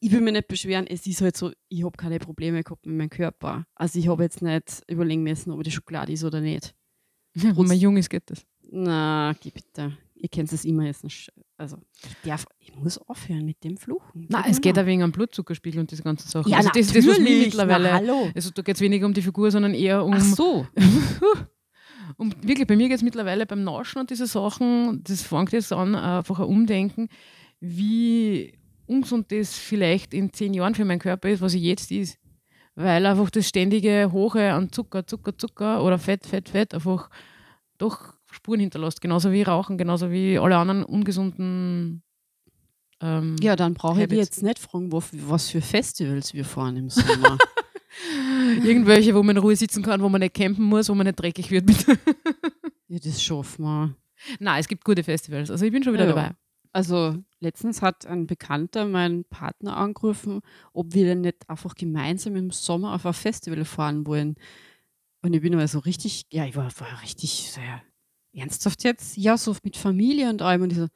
[0.00, 2.96] ich will mich nicht beschweren, es ist halt so, ich habe keine Probleme gehabt mit
[2.96, 3.66] meinem Körper.
[3.74, 6.74] Also ich habe jetzt nicht überlegen müssen, ob die Schokolade ist oder nicht.
[7.34, 8.44] Wenn man jung ist, geht das.
[8.70, 9.96] Na, geh bitte.
[10.14, 11.32] Ihr kennt es immer jetzt nicht.
[11.58, 14.26] Also, ich darf, ich muss aufhören mit dem Fluchen.
[14.28, 16.50] Nein, es mir geht auch wegen am Blutzuckerspiegel und diese ganzen Sachen.
[16.50, 17.46] Ja, also das, das, was natürlich.
[17.46, 17.88] mittlerweile.
[17.88, 18.30] Na, hallo.
[18.34, 20.14] Also da geht es weniger um die Figur, sondern eher um.
[20.14, 20.66] Ach so.
[22.16, 25.72] um wirklich, bei mir geht es mittlerweile beim Nauschen und diese Sachen, das fängt jetzt
[25.72, 27.08] an, einfach ein Umdenken,
[27.60, 32.18] wie ungesund das vielleicht in zehn Jahren für meinen Körper ist, was ich jetzt ist.
[32.74, 37.08] Weil einfach das ständige Hoche an Zucker, Zucker, Zucker oder Fett, Fett, Fett einfach
[37.78, 39.00] doch Spuren hinterlässt.
[39.00, 42.02] Genauso wie Rauchen, genauso wie alle anderen ungesunden.
[43.00, 46.90] Ähm, Ja, dann brauche ich jetzt nicht fragen, wo, was für Festivals wir fahren im
[46.90, 47.38] Sommer.
[48.62, 51.18] Irgendwelche, wo man in Ruhe sitzen kann, wo man nicht campen muss, wo man nicht
[51.20, 51.66] dreckig wird.
[51.66, 51.98] Bitte.
[52.88, 53.96] ja, das schaffen wir.
[54.38, 55.50] Nein, es gibt gute Festivals.
[55.50, 56.14] Also ich bin schon wieder Ja.
[56.14, 56.30] dabei.
[56.72, 60.40] Also, letztens hat ein Bekannter meinen Partner angerufen,
[60.74, 64.34] ob wir denn nicht einfach gemeinsam im Sommer auf ein Festival fahren wollen.
[65.22, 67.82] Und ich bin aber so richtig, ja, ich war, war richtig sehr
[68.36, 69.16] ernsthaft jetzt.
[69.16, 70.62] Ja, so mit Familie und allem.
[70.62, 70.88] Und ich so,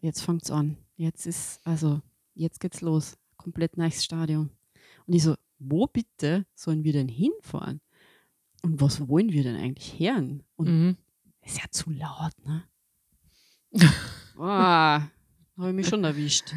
[0.00, 0.76] jetzt fängt's an.
[0.96, 2.00] Jetzt ist, also,
[2.34, 3.16] jetzt geht's los.
[3.36, 4.50] Komplett neues Stadion.
[5.06, 7.80] Und ich so, wo bitte sollen wir denn hinfahren?
[8.62, 10.42] Und was wollen wir denn eigentlich hören?
[10.56, 10.96] Und Mhm.
[11.42, 12.64] ist ja zu laut, ne?
[14.36, 15.10] Boah,
[15.58, 16.52] habe ich mich schon erwischt.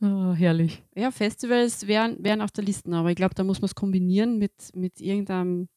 [0.00, 0.82] Oh, herrlich.
[0.94, 4.38] Ja, Festivals wären, wären auf der Liste, aber ich glaube, da muss man es kombinieren
[4.38, 5.68] mit, mit irgendeinem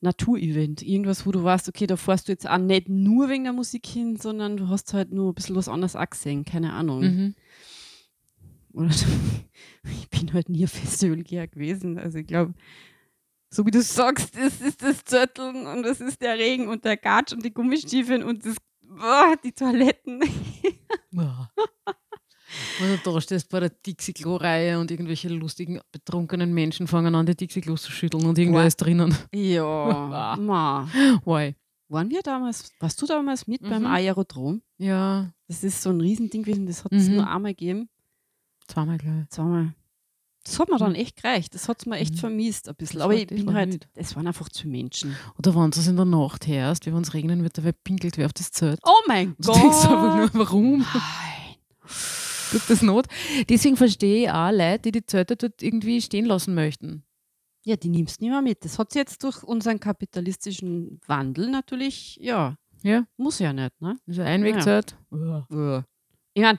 [0.00, 0.82] Naturevent.
[0.82, 3.86] Irgendwas, wo du weißt, okay, da fährst du jetzt auch nicht nur wegen der Musik
[3.86, 7.00] hin, sondern du hast halt nur ein bisschen was anderes auch gesehen, keine Ahnung.
[7.00, 7.34] Mhm.
[8.72, 8.90] Oder
[9.84, 11.98] ich bin halt nie ein Festivalgeher gewesen.
[11.98, 12.54] Also ich glaube,
[13.48, 16.96] so wie du sagst, es ist das Zörteln und es ist der Regen und der
[16.98, 20.22] Gatsch und die Gummistiefeln und das, boah, die Toiletten.
[21.12, 21.50] Ja.
[22.78, 27.34] Wenn du da stehst bei der Dixie-Klo-Reihe und irgendwelche lustigen, betrunkenen Menschen fangen an, die
[27.36, 28.66] Dixie-Klos zu schütteln und irgendwer Boah.
[28.66, 29.16] ist drinnen.
[29.34, 30.88] Ja, ma.
[31.24, 31.54] Why?
[31.88, 33.86] Waren wir damals, warst du damals mit beim Mhm.
[33.86, 34.62] Aerodrom?
[34.78, 37.14] Ja, Das ist so ein Riesending gewesen, das hat es Mhm.
[37.16, 37.88] nur einmal gegeben.
[38.68, 39.28] zweimal gleich.
[39.30, 39.72] Zweimal.
[40.44, 40.96] Das hat mir dann Mhm.
[40.96, 41.54] echt gereicht.
[41.54, 42.18] Das hat es mir echt Mhm.
[42.18, 42.98] vermisst ein bisschen.
[42.98, 45.14] Das Aber ich bin halt, es waren einfach zu Menschen.
[45.38, 47.82] Oder wenn du es in der Nacht hörst, wie wenn es regnen wird, da wird
[47.84, 48.80] pinkelt wer auf das Zelt.
[48.84, 50.78] Oh mein Du denkst einfach nur, warum?
[50.78, 51.56] Nein.
[52.58, 53.06] Tut das Not?
[53.48, 57.04] Deswegen verstehe ich auch Leute, die die Zelte dort irgendwie stehen lassen möchten.
[57.64, 58.64] Ja, die nimmst du nicht mehr mit.
[58.64, 63.96] Das hat jetzt durch unseren kapitalistischen Wandel natürlich, ja, Ja, muss ja nicht, ne?
[64.06, 64.96] also Einwegzelt.
[65.50, 65.84] Ja.
[66.34, 66.58] Ich meine,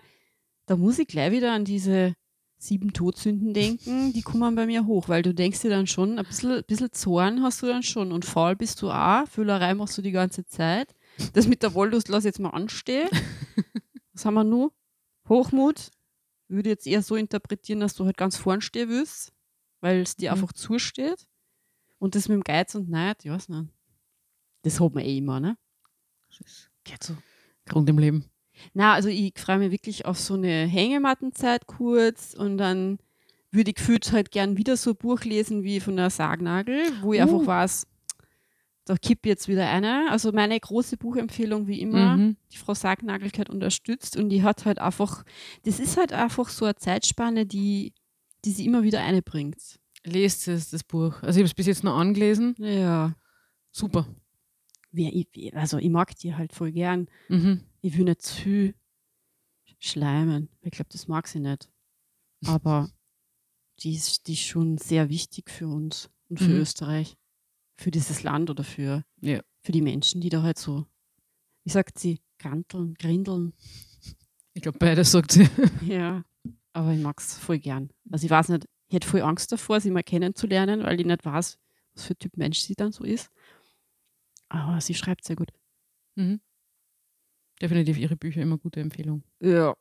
[0.65, 2.13] da muss ich gleich wieder an diese
[2.59, 6.25] sieben Todsünden denken, die kommen bei mir hoch, weil du denkst dir dann schon, ein
[6.25, 10.01] bisschen, bisschen Zorn hast du dann schon und faul bist du auch, Füllerei machst du
[10.01, 10.93] die ganze Zeit.
[11.33, 13.09] Das mit der Wollust lass jetzt mal anstehen.
[14.13, 14.71] Was haben wir nur?
[15.29, 15.89] Hochmut.
[16.49, 19.33] Würde jetzt eher so interpretieren, dass du halt ganz vorn stehen willst,
[19.81, 20.37] weil es dir Mhm.
[20.43, 21.27] einfach zusteht.
[21.99, 23.69] Und das mit dem Geiz und Neid, ich weiß nicht.
[24.61, 25.57] Das hat man eh immer, ne?
[26.37, 27.17] Das Geht so.
[27.65, 28.25] Grund im Leben.
[28.73, 32.97] Na, also ich freue mich wirklich auf so eine Hängemattenzeit kurz und dann
[33.51, 37.13] würde ich gefühlt halt gern wieder so ein Buch lesen wie von der Sargnagel, wo
[37.13, 37.23] ich Uh.
[37.23, 37.87] einfach weiß,
[38.87, 40.09] da kipp jetzt wieder eine.
[40.11, 42.37] Also meine große Buchempfehlung wie immer, Mhm.
[42.51, 45.23] die Frau Sargnagel hat unterstützt und die hat halt einfach,
[45.63, 47.93] das ist halt einfach so eine Zeitspanne, die,
[48.45, 49.79] die sie immer wieder einbringt.
[50.03, 51.21] Lest es, das Buch.
[51.21, 52.55] Also ich habe es bis jetzt noch angelesen.
[52.59, 53.15] Ja.
[53.71, 54.07] Super.
[54.93, 57.07] Ich, also ich mag die halt voll gern.
[57.29, 57.61] Mhm.
[57.81, 58.73] ich will nicht zu
[59.79, 60.49] schleimen.
[60.61, 61.69] Ich glaube, das mag sie nicht.
[62.45, 62.89] Aber
[63.79, 66.61] die ist, die ist schon sehr wichtig für uns und für Mhm.
[66.61, 67.17] Österreich.
[67.77, 69.41] Für dieses Land oder für, Ja.
[69.61, 70.85] für die Menschen, die da halt so,
[71.63, 73.53] wie sagt sie, granteln, grindeln.
[74.53, 75.47] Ich glaube, beides sagt sie.
[75.81, 76.23] Ja.
[76.73, 77.89] Aber ich mag es voll gern.
[78.11, 81.25] Also ich weiß nicht, ich hätte voll Angst davor, sie mal kennenzulernen, weil ich nicht
[81.25, 81.57] weiß,
[81.93, 83.29] was für ein Typ Mensch sie dann so ist.
[84.49, 85.51] Aber sie schreibt sehr gut.
[86.15, 86.39] Mhm.
[87.61, 89.23] Definitiv ihre Bücher immer gute Empfehlung.
[89.39, 89.75] Ja.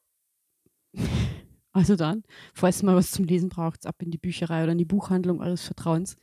[1.73, 2.23] Also dann,
[2.55, 5.43] falls ihr mal was zum Lesen braucht, ab in die Bücherei oder in die Buchhandlung
[5.43, 6.17] eures Vertrauens.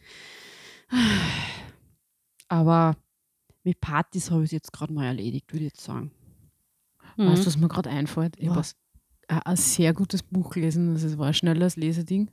[2.48, 2.96] Aber
[3.64, 6.12] mit Partys habe ich es jetzt gerade mal erledigt, würde ich jetzt sagen.
[7.18, 7.36] Weißt Mhm.
[7.42, 8.36] du, was mir gerade einfällt?
[8.38, 8.76] Ich habe Was?
[9.28, 12.30] ein, sehr gutes Buch gelesen, das war ein schnelles Leseding.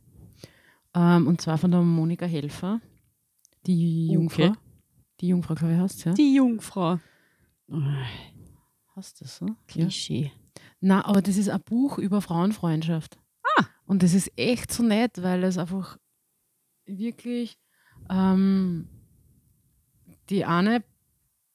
[0.94, 2.80] Ähm, und zwar von der Monika Helfer,
[3.66, 4.48] die Jungfrau.
[4.48, 4.58] Okay.
[5.20, 6.12] Die Jungfrau, glaube ich, heißt ja.
[6.14, 6.98] Die Jungfrau.
[8.96, 9.46] Hast du das so?
[9.46, 9.56] Ja.
[9.68, 10.32] Klischee.
[10.80, 13.18] Na, aber das ist ein Buch über Frauenfreundschaft.
[13.56, 13.66] Ah.
[13.86, 15.98] Und das ist echt so nett, weil es einfach
[16.86, 17.58] wirklich
[18.10, 18.86] ähm,
[20.28, 20.82] die eine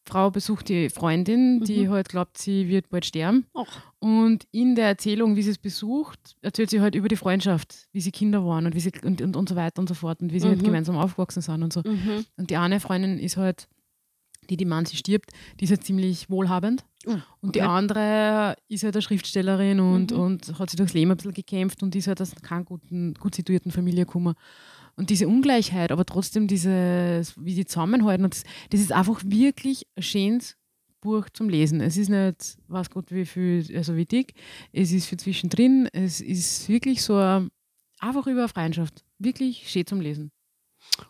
[0.08, 1.90] Frau besucht die Freundin, die Mhm.
[1.92, 3.46] halt glaubt, sie wird bald sterben.
[3.56, 7.88] Ach, Und in der Erzählung, wie sie es besucht, erzählt sie halt über die Freundschaft,
[7.92, 10.22] wie sie Kinder waren und wie sie und, und, und so weiter und so fort
[10.22, 10.66] und wie sie halt Mhm.
[10.66, 11.82] gemeinsam aufgewachsen sind und so.
[11.84, 12.24] mhm.
[12.38, 13.68] Und die eine Freundin ist halt,
[14.52, 16.86] die die Mann sie stirbt, die ist halt ziemlich wohlhabend.
[17.08, 17.68] Uh, Und die okay.
[17.70, 20.20] andere ist halt eine Schriftstellerin und, Mhm.
[20.20, 23.34] und hat sich durchs Leben ein bisschen gekämpft und ist halt aus keiner guten, gut
[23.34, 24.36] situierten Familie gekommen.
[24.98, 29.86] Und diese Ungleichheit, aber trotzdem dieses, wie die zusammenhalten, und das, das ist einfach wirklich
[29.96, 30.56] ein schönes
[31.02, 31.82] Buch zum Lesen.
[31.82, 34.34] Es ist nicht, weiß Gott, wie viel, also wie dick,
[34.72, 37.50] es ist für zwischendrin, es ist wirklich so ein,
[38.00, 39.04] einfach über Freundschaft.
[39.20, 40.32] Wirklich schön zum Lesen.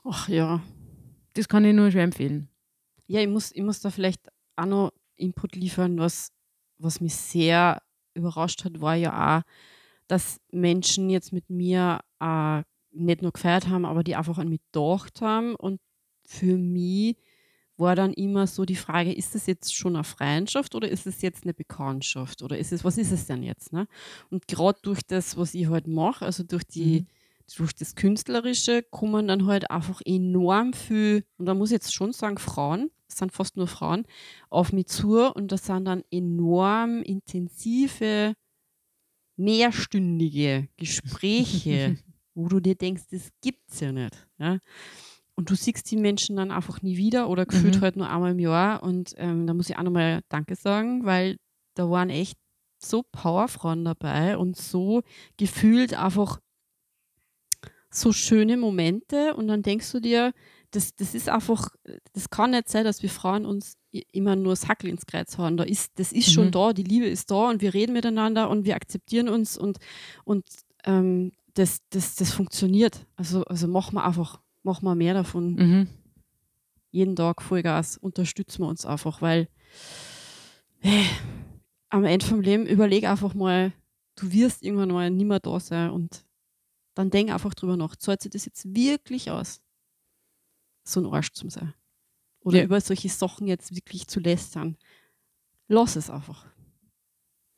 [0.04, 0.62] Ach ja.
[1.34, 2.50] Das kann ich nur schwer empfehlen.
[3.08, 4.22] Ja, ich muss, ich muss da vielleicht
[4.56, 6.32] auch noch Input liefern, was,
[6.78, 7.82] was mich sehr
[8.16, 9.42] überrascht hat, war ja auch,
[10.08, 12.64] dass Menschen jetzt mit mir äh,
[12.96, 15.56] nicht nur gefeiert haben, aber die einfach an mich gedacht haben.
[15.56, 15.80] Und
[16.26, 17.18] für mich
[17.78, 21.22] war dann immer so die Frage, ist das jetzt schon eine Freundschaft oder ist es
[21.22, 22.42] jetzt eine Bekanntschaft?
[22.42, 23.74] Oder ist es, was ist es denn jetzt?
[23.74, 23.88] Ne?
[24.30, 27.08] Und gerade durch das, was ich halt mache, also durch die, Mhm.
[27.58, 32.14] durch das Künstlerische kommen dann halt einfach enorm viel, und da muss ich jetzt schon
[32.14, 34.06] sagen, Frauen, es sind fast nur Frauen,
[34.50, 38.34] auf mich zu und das sind dann enorm intensive,
[39.38, 41.98] mehrstündige Gespräche,
[42.36, 44.28] wo du dir denkst, das gibt's ja nicht.
[44.38, 44.60] Ja?
[45.36, 47.82] Und du siehst die Menschen dann einfach nie wieder oder gefühlt Mhm.
[47.82, 48.84] halt nur einmal im Jahr.
[48.84, 51.38] Und ähm, da muss ich auch nochmal Danke sagen, weil
[51.74, 52.38] da waren echt
[52.78, 55.02] so Powerfrauen dabei und so
[55.38, 56.40] gefühlt einfach
[57.90, 59.34] so schöne Momente.
[59.36, 60.34] Und dann denkst du dir,
[60.72, 61.70] das, das ist einfach,
[62.14, 63.78] das kann nicht sein, dass wir Frauen uns
[64.12, 65.56] immer nur das Hackel ins Kreuz hauen.
[65.58, 66.52] Da ist, das ist schon Mhm.
[66.52, 69.78] da, die Liebe ist da und wir reden miteinander und wir akzeptieren uns und,
[70.26, 70.46] und
[70.84, 73.06] ähm, das, das, das funktioniert.
[73.16, 75.88] Also, also machen wir einfach, machen wir mehr davon Mhm.
[76.92, 79.48] jeden Tag Vollgas, unterstützen wir uns einfach, weil
[80.82, 81.04] äh,
[81.90, 83.74] am Ende vom Leben überleg einfach mal,
[84.16, 86.26] du wirst irgendwann mal nicht mehr da sein und
[86.94, 89.62] dann denk einfach drüber nach, zahlt sich das jetzt wirklich aus,
[90.84, 91.74] so ein Arsch zu sein?
[92.42, 92.64] Oder Ja.
[92.64, 94.78] über solche Sachen jetzt wirklich zu lästern.
[95.68, 96.46] Lass es einfach.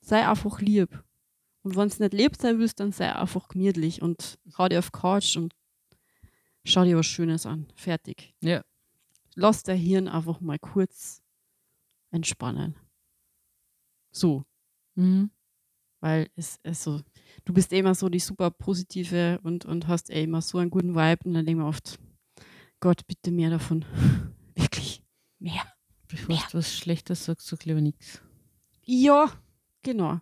[0.01, 1.03] Sei einfach lieb.
[1.67, 4.93] Und wenn es nicht lieb sein willst, dann sei einfach gemütlich und hau dir auf
[4.93, 5.53] Couch und
[6.63, 7.67] schau dir was Schönes an.
[7.75, 8.63] Fertig Ja.
[9.35, 11.21] lass dein Hirn einfach mal kurz
[12.09, 12.75] entspannen.
[14.11, 14.45] So,
[14.95, 15.29] Mhm.
[15.99, 17.01] weil es, es so,
[17.43, 20.69] du bist eh immer so die super positive und, und hast eh immer so einen
[20.69, 21.99] guten Vibe und dann denken wir oft,
[22.79, 23.83] Gott, bitte mehr davon.
[24.55, 25.03] Wirklich,
[25.37, 25.63] mehr.
[26.07, 28.21] Bevor du was Schlechtes sagst, sag lieber nichts.
[28.85, 29.29] Ja,
[29.83, 30.21] genau.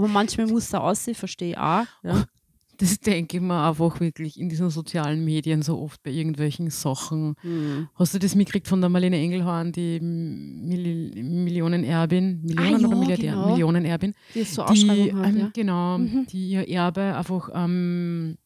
[0.00, 1.84] Aber manchmal muss auch aussehen, verstehe ich auch.
[2.02, 2.24] Ja.
[2.82, 7.34] Das denke ich mir einfach wirklich in diesen sozialen Medien so oft bei irgendwelchen Sachen.
[7.42, 7.88] Hm.
[7.94, 13.32] Hast du das mitgekriegt von der Marlene Engelhorn, die Mil Millionenerbin, Millionen ja, oder Milliardär?
[13.32, 13.48] genau.
[13.50, 15.50] Millionenerbin, Die ist so die, hat, ähm, ja.
[15.52, 16.26] genau, Mhm.
[16.32, 18.38] die ihr Erbe einfach ähm,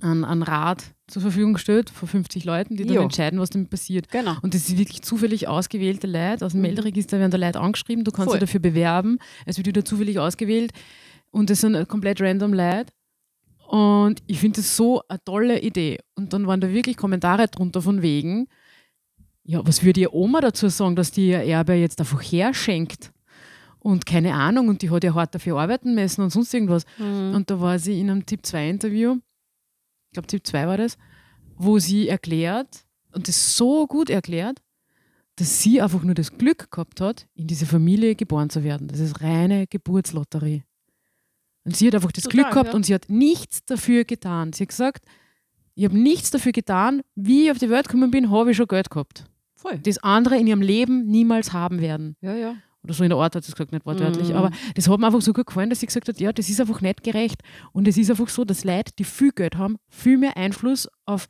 [0.00, 3.02] an, an Rat zur Verfügung stellt von 50 Leuten, die dann Ja.
[3.02, 4.10] entscheiden, was damit passiert.
[4.10, 4.36] Genau.
[4.42, 6.44] Und das sind wirklich zufällig ausgewählte Leute.
[6.46, 6.68] Aus dem Mhm.
[6.68, 8.38] Melderegister werden da Leute angeschrieben, du kannst Voll.
[8.38, 9.18] dich dafür bewerben.
[9.46, 10.72] Es wird wieder zufällig ausgewählt
[11.30, 12.92] und das sind komplett random Leute.
[13.68, 15.98] Und ich finde das so eine tolle Idee.
[16.16, 18.46] Und dann waren da wirklich Kommentare drunter von wegen,
[19.44, 23.12] ja, was würde ihr Oma dazu sagen, dass die ihr Erbe jetzt einfach herschenkt?
[23.78, 26.84] Und keine Ahnung, und die hat ja hart dafür arbeiten müssen und sonst irgendwas.
[26.98, 27.32] Mhm.
[27.34, 29.16] Und da war sie in einem Tipp 2 Interview,
[30.10, 30.98] ich glaube Tipp 2 war das,
[31.56, 34.60] wo sie erklärt, und das so gut erklärt,
[35.36, 38.88] dass sie einfach nur das Glück gehabt hat, in diese Familie geboren zu werden.
[38.88, 40.64] Das ist reine Geburtslotterie.
[41.64, 42.74] Und sie hat einfach das Total, Glück gehabt ja.
[42.74, 44.52] und sie hat nichts dafür getan.
[44.52, 45.04] Sie hat gesagt,
[45.74, 48.66] ich habe nichts dafür getan, wie ich auf die Welt gekommen bin, habe ich schon
[48.66, 49.24] Geld gehabt.
[49.54, 49.78] Voll.
[49.78, 52.16] Das andere in ihrem Leben niemals haben werden.
[52.20, 52.56] Ja, ja.
[52.82, 54.30] Oder so in der Art hat sie es gesagt, nicht wortwörtlich.
[54.30, 54.36] Mhm.
[54.36, 56.60] Aber das hat mir einfach so gut gefallen, dass sie gesagt hat, ja, das ist
[56.60, 57.42] einfach nicht gerecht.
[57.72, 61.26] Und es ist einfach so, dass Leute, die viel Geld haben, viel mehr Einfluss auf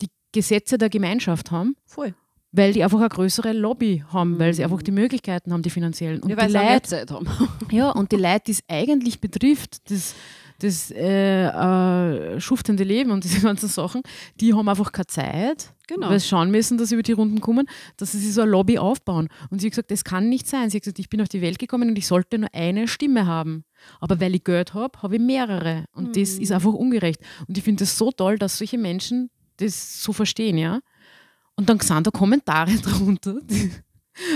[0.00, 2.14] die Gesetze der Gemeinschaft haben, Voll.
[2.52, 4.72] weil die einfach eine größere Lobby haben, weil sie Mhm.
[4.72, 6.20] einfach die Möglichkeiten haben, die finanziellen.
[6.22, 7.26] Und Ja, die Leute, Zeit haben.
[7.70, 10.14] ja, und die Leute, die es eigentlich betrifft, das,
[10.60, 14.02] das äh, äh, schuftende Leben und diese ganzen Sachen,
[14.40, 16.08] die haben einfach keine Zeit, Genau.
[16.10, 18.50] weil sie schauen müssen, dass sie über die Runden kommen, dass sie sich so eine
[18.50, 19.28] Lobby aufbauen.
[19.50, 20.68] Und sie hat gesagt, das kann nicht sein.
[20.68, 23.26] Sie hat gesagt, ich bin auf die Welt gekommen und ich sollte nur eine Stimme
[23.26, 23.64] haben.
[24.00, 25.84] Aber weil ich Geld habe, habe ich mehrere.
[25.92, 26.42] Und das Mhm.
[26.42, 27.20] ist einfach ungerecht.
[27.46, 30.80] Und ich finde es so toll, dass solche Menschen das so verstehen, ja.
[31.54, 33.36] Und dann sind da Kommentare drunter.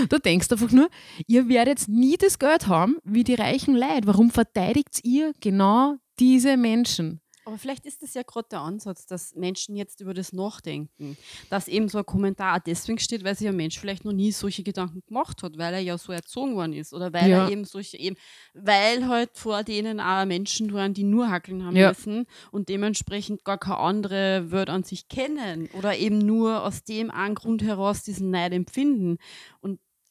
[0.09, 0.89] Da denkst du einfach nur,
[1.27, 4.05] ihr werdet nie das Geld haben wie die reichen Leute.
[4.05, 7.19] Warum verteidigt ihr genau diese Menschen?
[7.43, 11.17] Aber vielleicht ist das ja gerade der Ansatz, dass Menschen jetzt über das nachdenken.
[11.49, 14.61] Dass eben so ein Kommentar deswegen steht, weil sich ein Mensch vielleicht noch nie solche
[14.61, 16.93] Gedanken gemacht hat, weil er ja so erzogen worden ist.
[16.93, 17.45] Oder weil Ja.
[17.45, 18.15] er eben solche, eben,
[18.53, 21.89] weil halt vor denen auch Menschen waren, die nur hackeln haben Ja.
[21.89, 25.67] müssen und dementsprechend gar keine andere Welt an sich kennen.
[25.73, 29.17] Oder eben nur aus dem einen Grund heraus diesen Neid empfinden.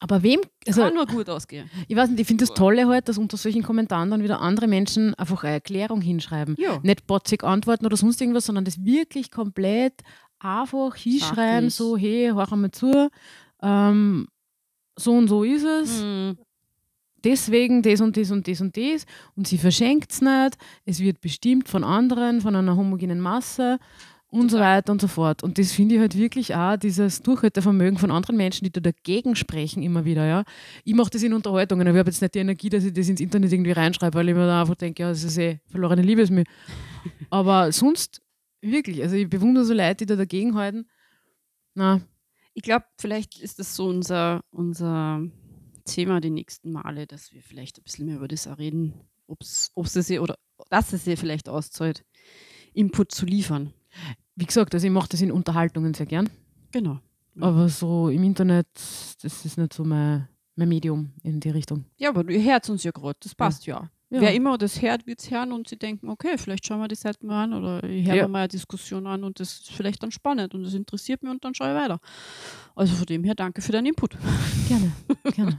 [0.02, 1.70] Aber wem, also Kann nur gut ausgehen.
[1.86, 4.66] ich weiß nicht, ich finde das Tolle halt, dass unter solchen Kommentaren dann wieder andere
[4.66, 6.56] Menschen einfach eine Erklärung hinschreiben.
[6.58, 6.80] Ja.
[6.82, 10.00] Nicht botzig antworten oder sonst irgendwas, sondern das wirklich komplett
[10.38, 11.74] einfach hinschreiben, Sachlich.
[11.74, 13.10] so, hey, hör mal zu,
[13.62, 14.26] ähm,
[14.96, 16.02] so und so ist es.
[16.02, 16.38] Mhm.
[17.22, 19.04] deswegen das und das und das und das
[19.36, 23.78] und sie verschenkt es nicht, es wird bestimmt von anderen, von einer homogenen Masse
[24.30, 25.42] und so weiter und so fort.
[25.42, 29.34] Und das finde ich halt wirklich auch dieses Durchhaltevermögen von anderen Menschen, die da dagegen
[29.34, 30.24] sprechen immer wieder.
[30.24, 30.44] Ja.
[30.84, 33.08] Ich mache das in Unterhaltungen, aber ich habe jetzt nicht die Energie, dass ich das
[33.08, 36.02] ins Internet irgendwie reinschreibe, weil ich mir da einfach denke, ja, das ist eh verlorene
[36.02, 36.44] Liebesmühe.
[37.30, 38.22] aber sonst
[38.60, 40.86] wirklich, also ich bewundere so Leute, die da dagegen halten.
[41.74, 42.00] Na,
[42.54, 45.22] Ich glaube, vielleicht ist das so unser, unser
[45.84, 48.94] Thema die nächsten Male, dass wir vielleicht ein bisschen mehr über das auch reden,
[49.26, 50.36] ob es sie oder
[50.68, 52.04] dass es sie vielleicht auszahlt,
[52.72, 53.72] Input zu liefern.
[54.36, 56.28] Wie gesagt, also ich mache das in Unterhaltungen sehr gern.
[56.72, 56.98] Genau.
[57.40, 61.84] Aber so im Internet, das ist nicht so mein, mein Medium in die Richtung.
[61.96, 63.90] Ja, aber ihr hört uns ja gerade, das passt ja.
[64.12, 64.20] Ja.
[64.22, 66.96] Wer immer das hört, wird es hören und sie denken, okay, vielleicht schauen wir die
[66.96, 68.22] Seite mal an oder ich höre Ja.
[68.24, 71.30] mir mal eine Diskussion an und das ist vielleicht dann spannend und das interessiert mich
[71.30, 72.00] und dann schaue ich weiter.
[72.74, 74.16] Also von dem her danke für deinen Input.
[74.68, 74.92] Gerne,
[75.32, 75.58] gerne.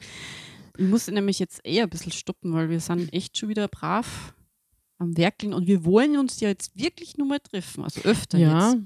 [0.78, 4.34] Ich muss nämlich jetzt eher ein bisschen stoppen, weil wir sind echt schon wieder brav
[5.02, 8.72] am Werkeln und wir wollen uns ja jetzt wirklich nur mal treffen, also öfter Ja.
[8.72, 8.84] jetzt.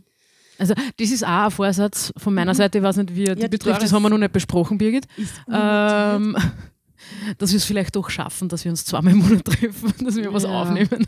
[0.57, 2.57] Also das ist auch ein Vorsatz von meiner Mhm.
[2.57, 4.77] Seite, ich weiß nicht, wie er Ja, die betrifft, das haben wir noch nicht besprochen,
[4.77, 5.05] Birgit.
[5.51, 6.35] Ähm,
[7.37, 10.33] dass wir es vielleicht doch schaffen, dass wir uns zweimal im Monat treffen, dass wir
[10.33, 10.49] was Ja.
[10.61, 11.05] aufnehmen.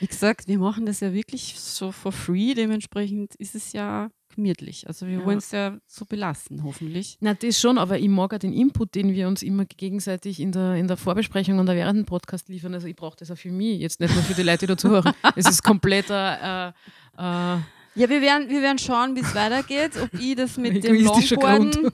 [0.00, 4.86] Wie gesagt, wir machen das ja wirklich so for free, dementsprechend ist es ja gemütlich.
[4.88, 5.24] Also wir Ja.
[5.24, 7.16] wollen es ja so belassen, hoffentlich.
[7.20, 10.52] Na, das schon, aber ich mag auch den Input, den wir uns immer gegenseitig in
[10.52, 12.74] der, in der Vorbesprechung und während dem Podcast liefern.
[12.74, 15.12] Also ich brauche das auch für mich, jetzt nicht nur für die Leute, die dazuhören.
[15.36, 16.72] es ist kompletter
[17.18, 17.58] äh, äh,
[17.94, 21.90] Ja, wir werden, wir werden schauen, wie es weitergeht, ob ich das mit dem Longboarden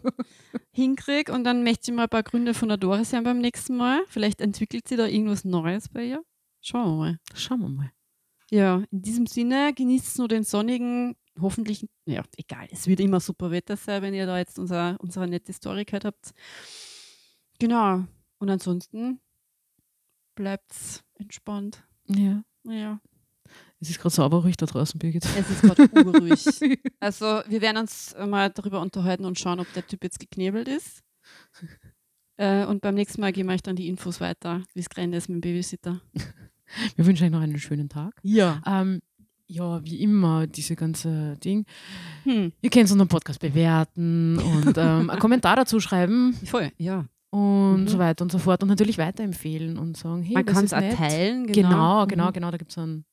[0.71, 3.77] hinkriege und dann möchte ich mal ein paar Gründe von der Doris hören beim nächsten
[3.77, 4.01] Mal.
[4.09, 6.23] Vielleicht entwickelt sie da irgendwas Neues bei ihr.
[6.61, 7.19] Schauen wir mal.
[7.35, 7.91] Schauen wir mal.
[8.51, 13.51] Ja, in diesem Sinne, genießt nur den sonnigen, hoffentlich, ja, egal, es wird immer super
[13.51, 16.33] Wetter sein, wenn ihr da jetzt unser, unsere nette Story gehört habt.
[17.59, 18.05] Genau.
[18.39, 19.21] Und ansonsten
[20.35, 21.83] bleibt's entspannt.
[22.07, 22.43] Ja.
[22.65, 23.01] Ja,
[23.81, 25.25] Es ist gerade sauber ruhig da draußen, Birgit.
[25.25, 26.45] es ist gerade urruhig.
[27.01, 31.03] Also, wir werden uns mal darüber unterhalten und schauen, ob der Typ jetzt geknebelt ist.
[32.41, 35.13] Äh, und beim nächsten Mal geben wir euch dann die Infos weiter, wie es gerannt
[35.13, 36.01] ist mit dem Babysitter.
[36.95, 38.15] Wir wünschen euch noch einen schönen Tag.
[38.23, 38.63] Ja.
[38.65, 39.01] Ähm,
[39.49, 41.65] ja, wie immer, diese ganze Ding.
[42.25, 47.07] Hm, Ihr könnt unseren Podcast bewerten und ähm, einen Kommentar dazu schreiben voll, ja.
[47.31, 47.89] und Mhm.
[47.89, 51.47] so weiter und so fort und natürlich weiterempfehlen und sagen, hey, Man kann es teilen.
[51.47, 52.33] Genau, genau, Mhm.
[52.33, 53.05] genau, da gibt es einen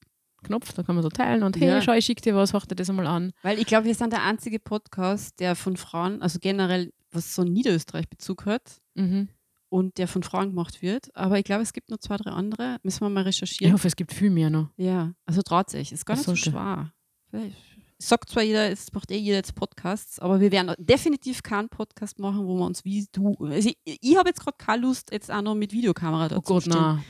[0.44, 1.82] Knopf, da kann man so teilen und hey, Ja.
[1.82, 3.32] schau, ich schicke dir was, hör dir das einmal an.
[3.42, 7.42] Weil ich glaube, wir sind der einzige Podcast, der von Frauen, also generell, was so
[7.44, 9.30] einen Niederösterreich-Bezug hat Mhm.
[9.76, 11.16] Und der von Frauen gemacht wird.
[11.16, 12.78] Aber ich glaube, es gibt noch zwei, drei andere.
[12.84, 13.74] Müssen wir mal Ich recherchieren.
[13.74, 14.70] hoffe, es gibt viel mehr noch.
[14.78, 15.92] Ja, also traut sich.
[15.92, 16.92] Ist gar Das nicht so schwer.
[17.30, 17.56] Vielleicht-
[17.98, 22.20] sagt zwar jeder, es macht eh jeder jetzt Podcasts, aber wir werden definitiv keinen Podcast
[22.20, 23.36] machen, wo wir uns wie du.
[23.40, 26.42] Also ich ich habe jetzt gerade keine Lust, jetzt auch noch mit Videokamera da Oh
[26.42, 27.04] Gott, nein.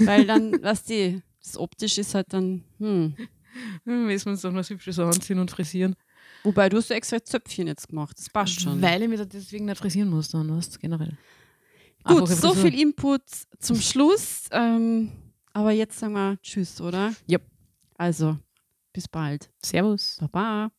[0.00, 3.14] Weil dann, weißt du, das optisch ist halt dann, hm.
[3.84, 5.94] Müssen wir uns doch noch hübsch so anziehen und frisieren.
[6.42, 8.18] Wobei du hast ja extra Zöpfchen jetzt gemacht.
[8.18, 8.80] Das passt schon.
[8.82, 11.16] Weil ich da deswegen nicht frisieren muss, dann, du, generell.
[12.04, 13.22] Gut, so viel Input
[13.58, 14.44] zum Schluss.
[14.50, 15.10] Ähm,
[15.52, 17.14] aber jetzt sagen wir Tschüss, oder?
[17.30, 17.42] Yep.
[17.96, 18.38] Also,
[18.92, 19.50] bis bald.
[19.62, 20.18] Servus.
[20.20, 20.70] Baba.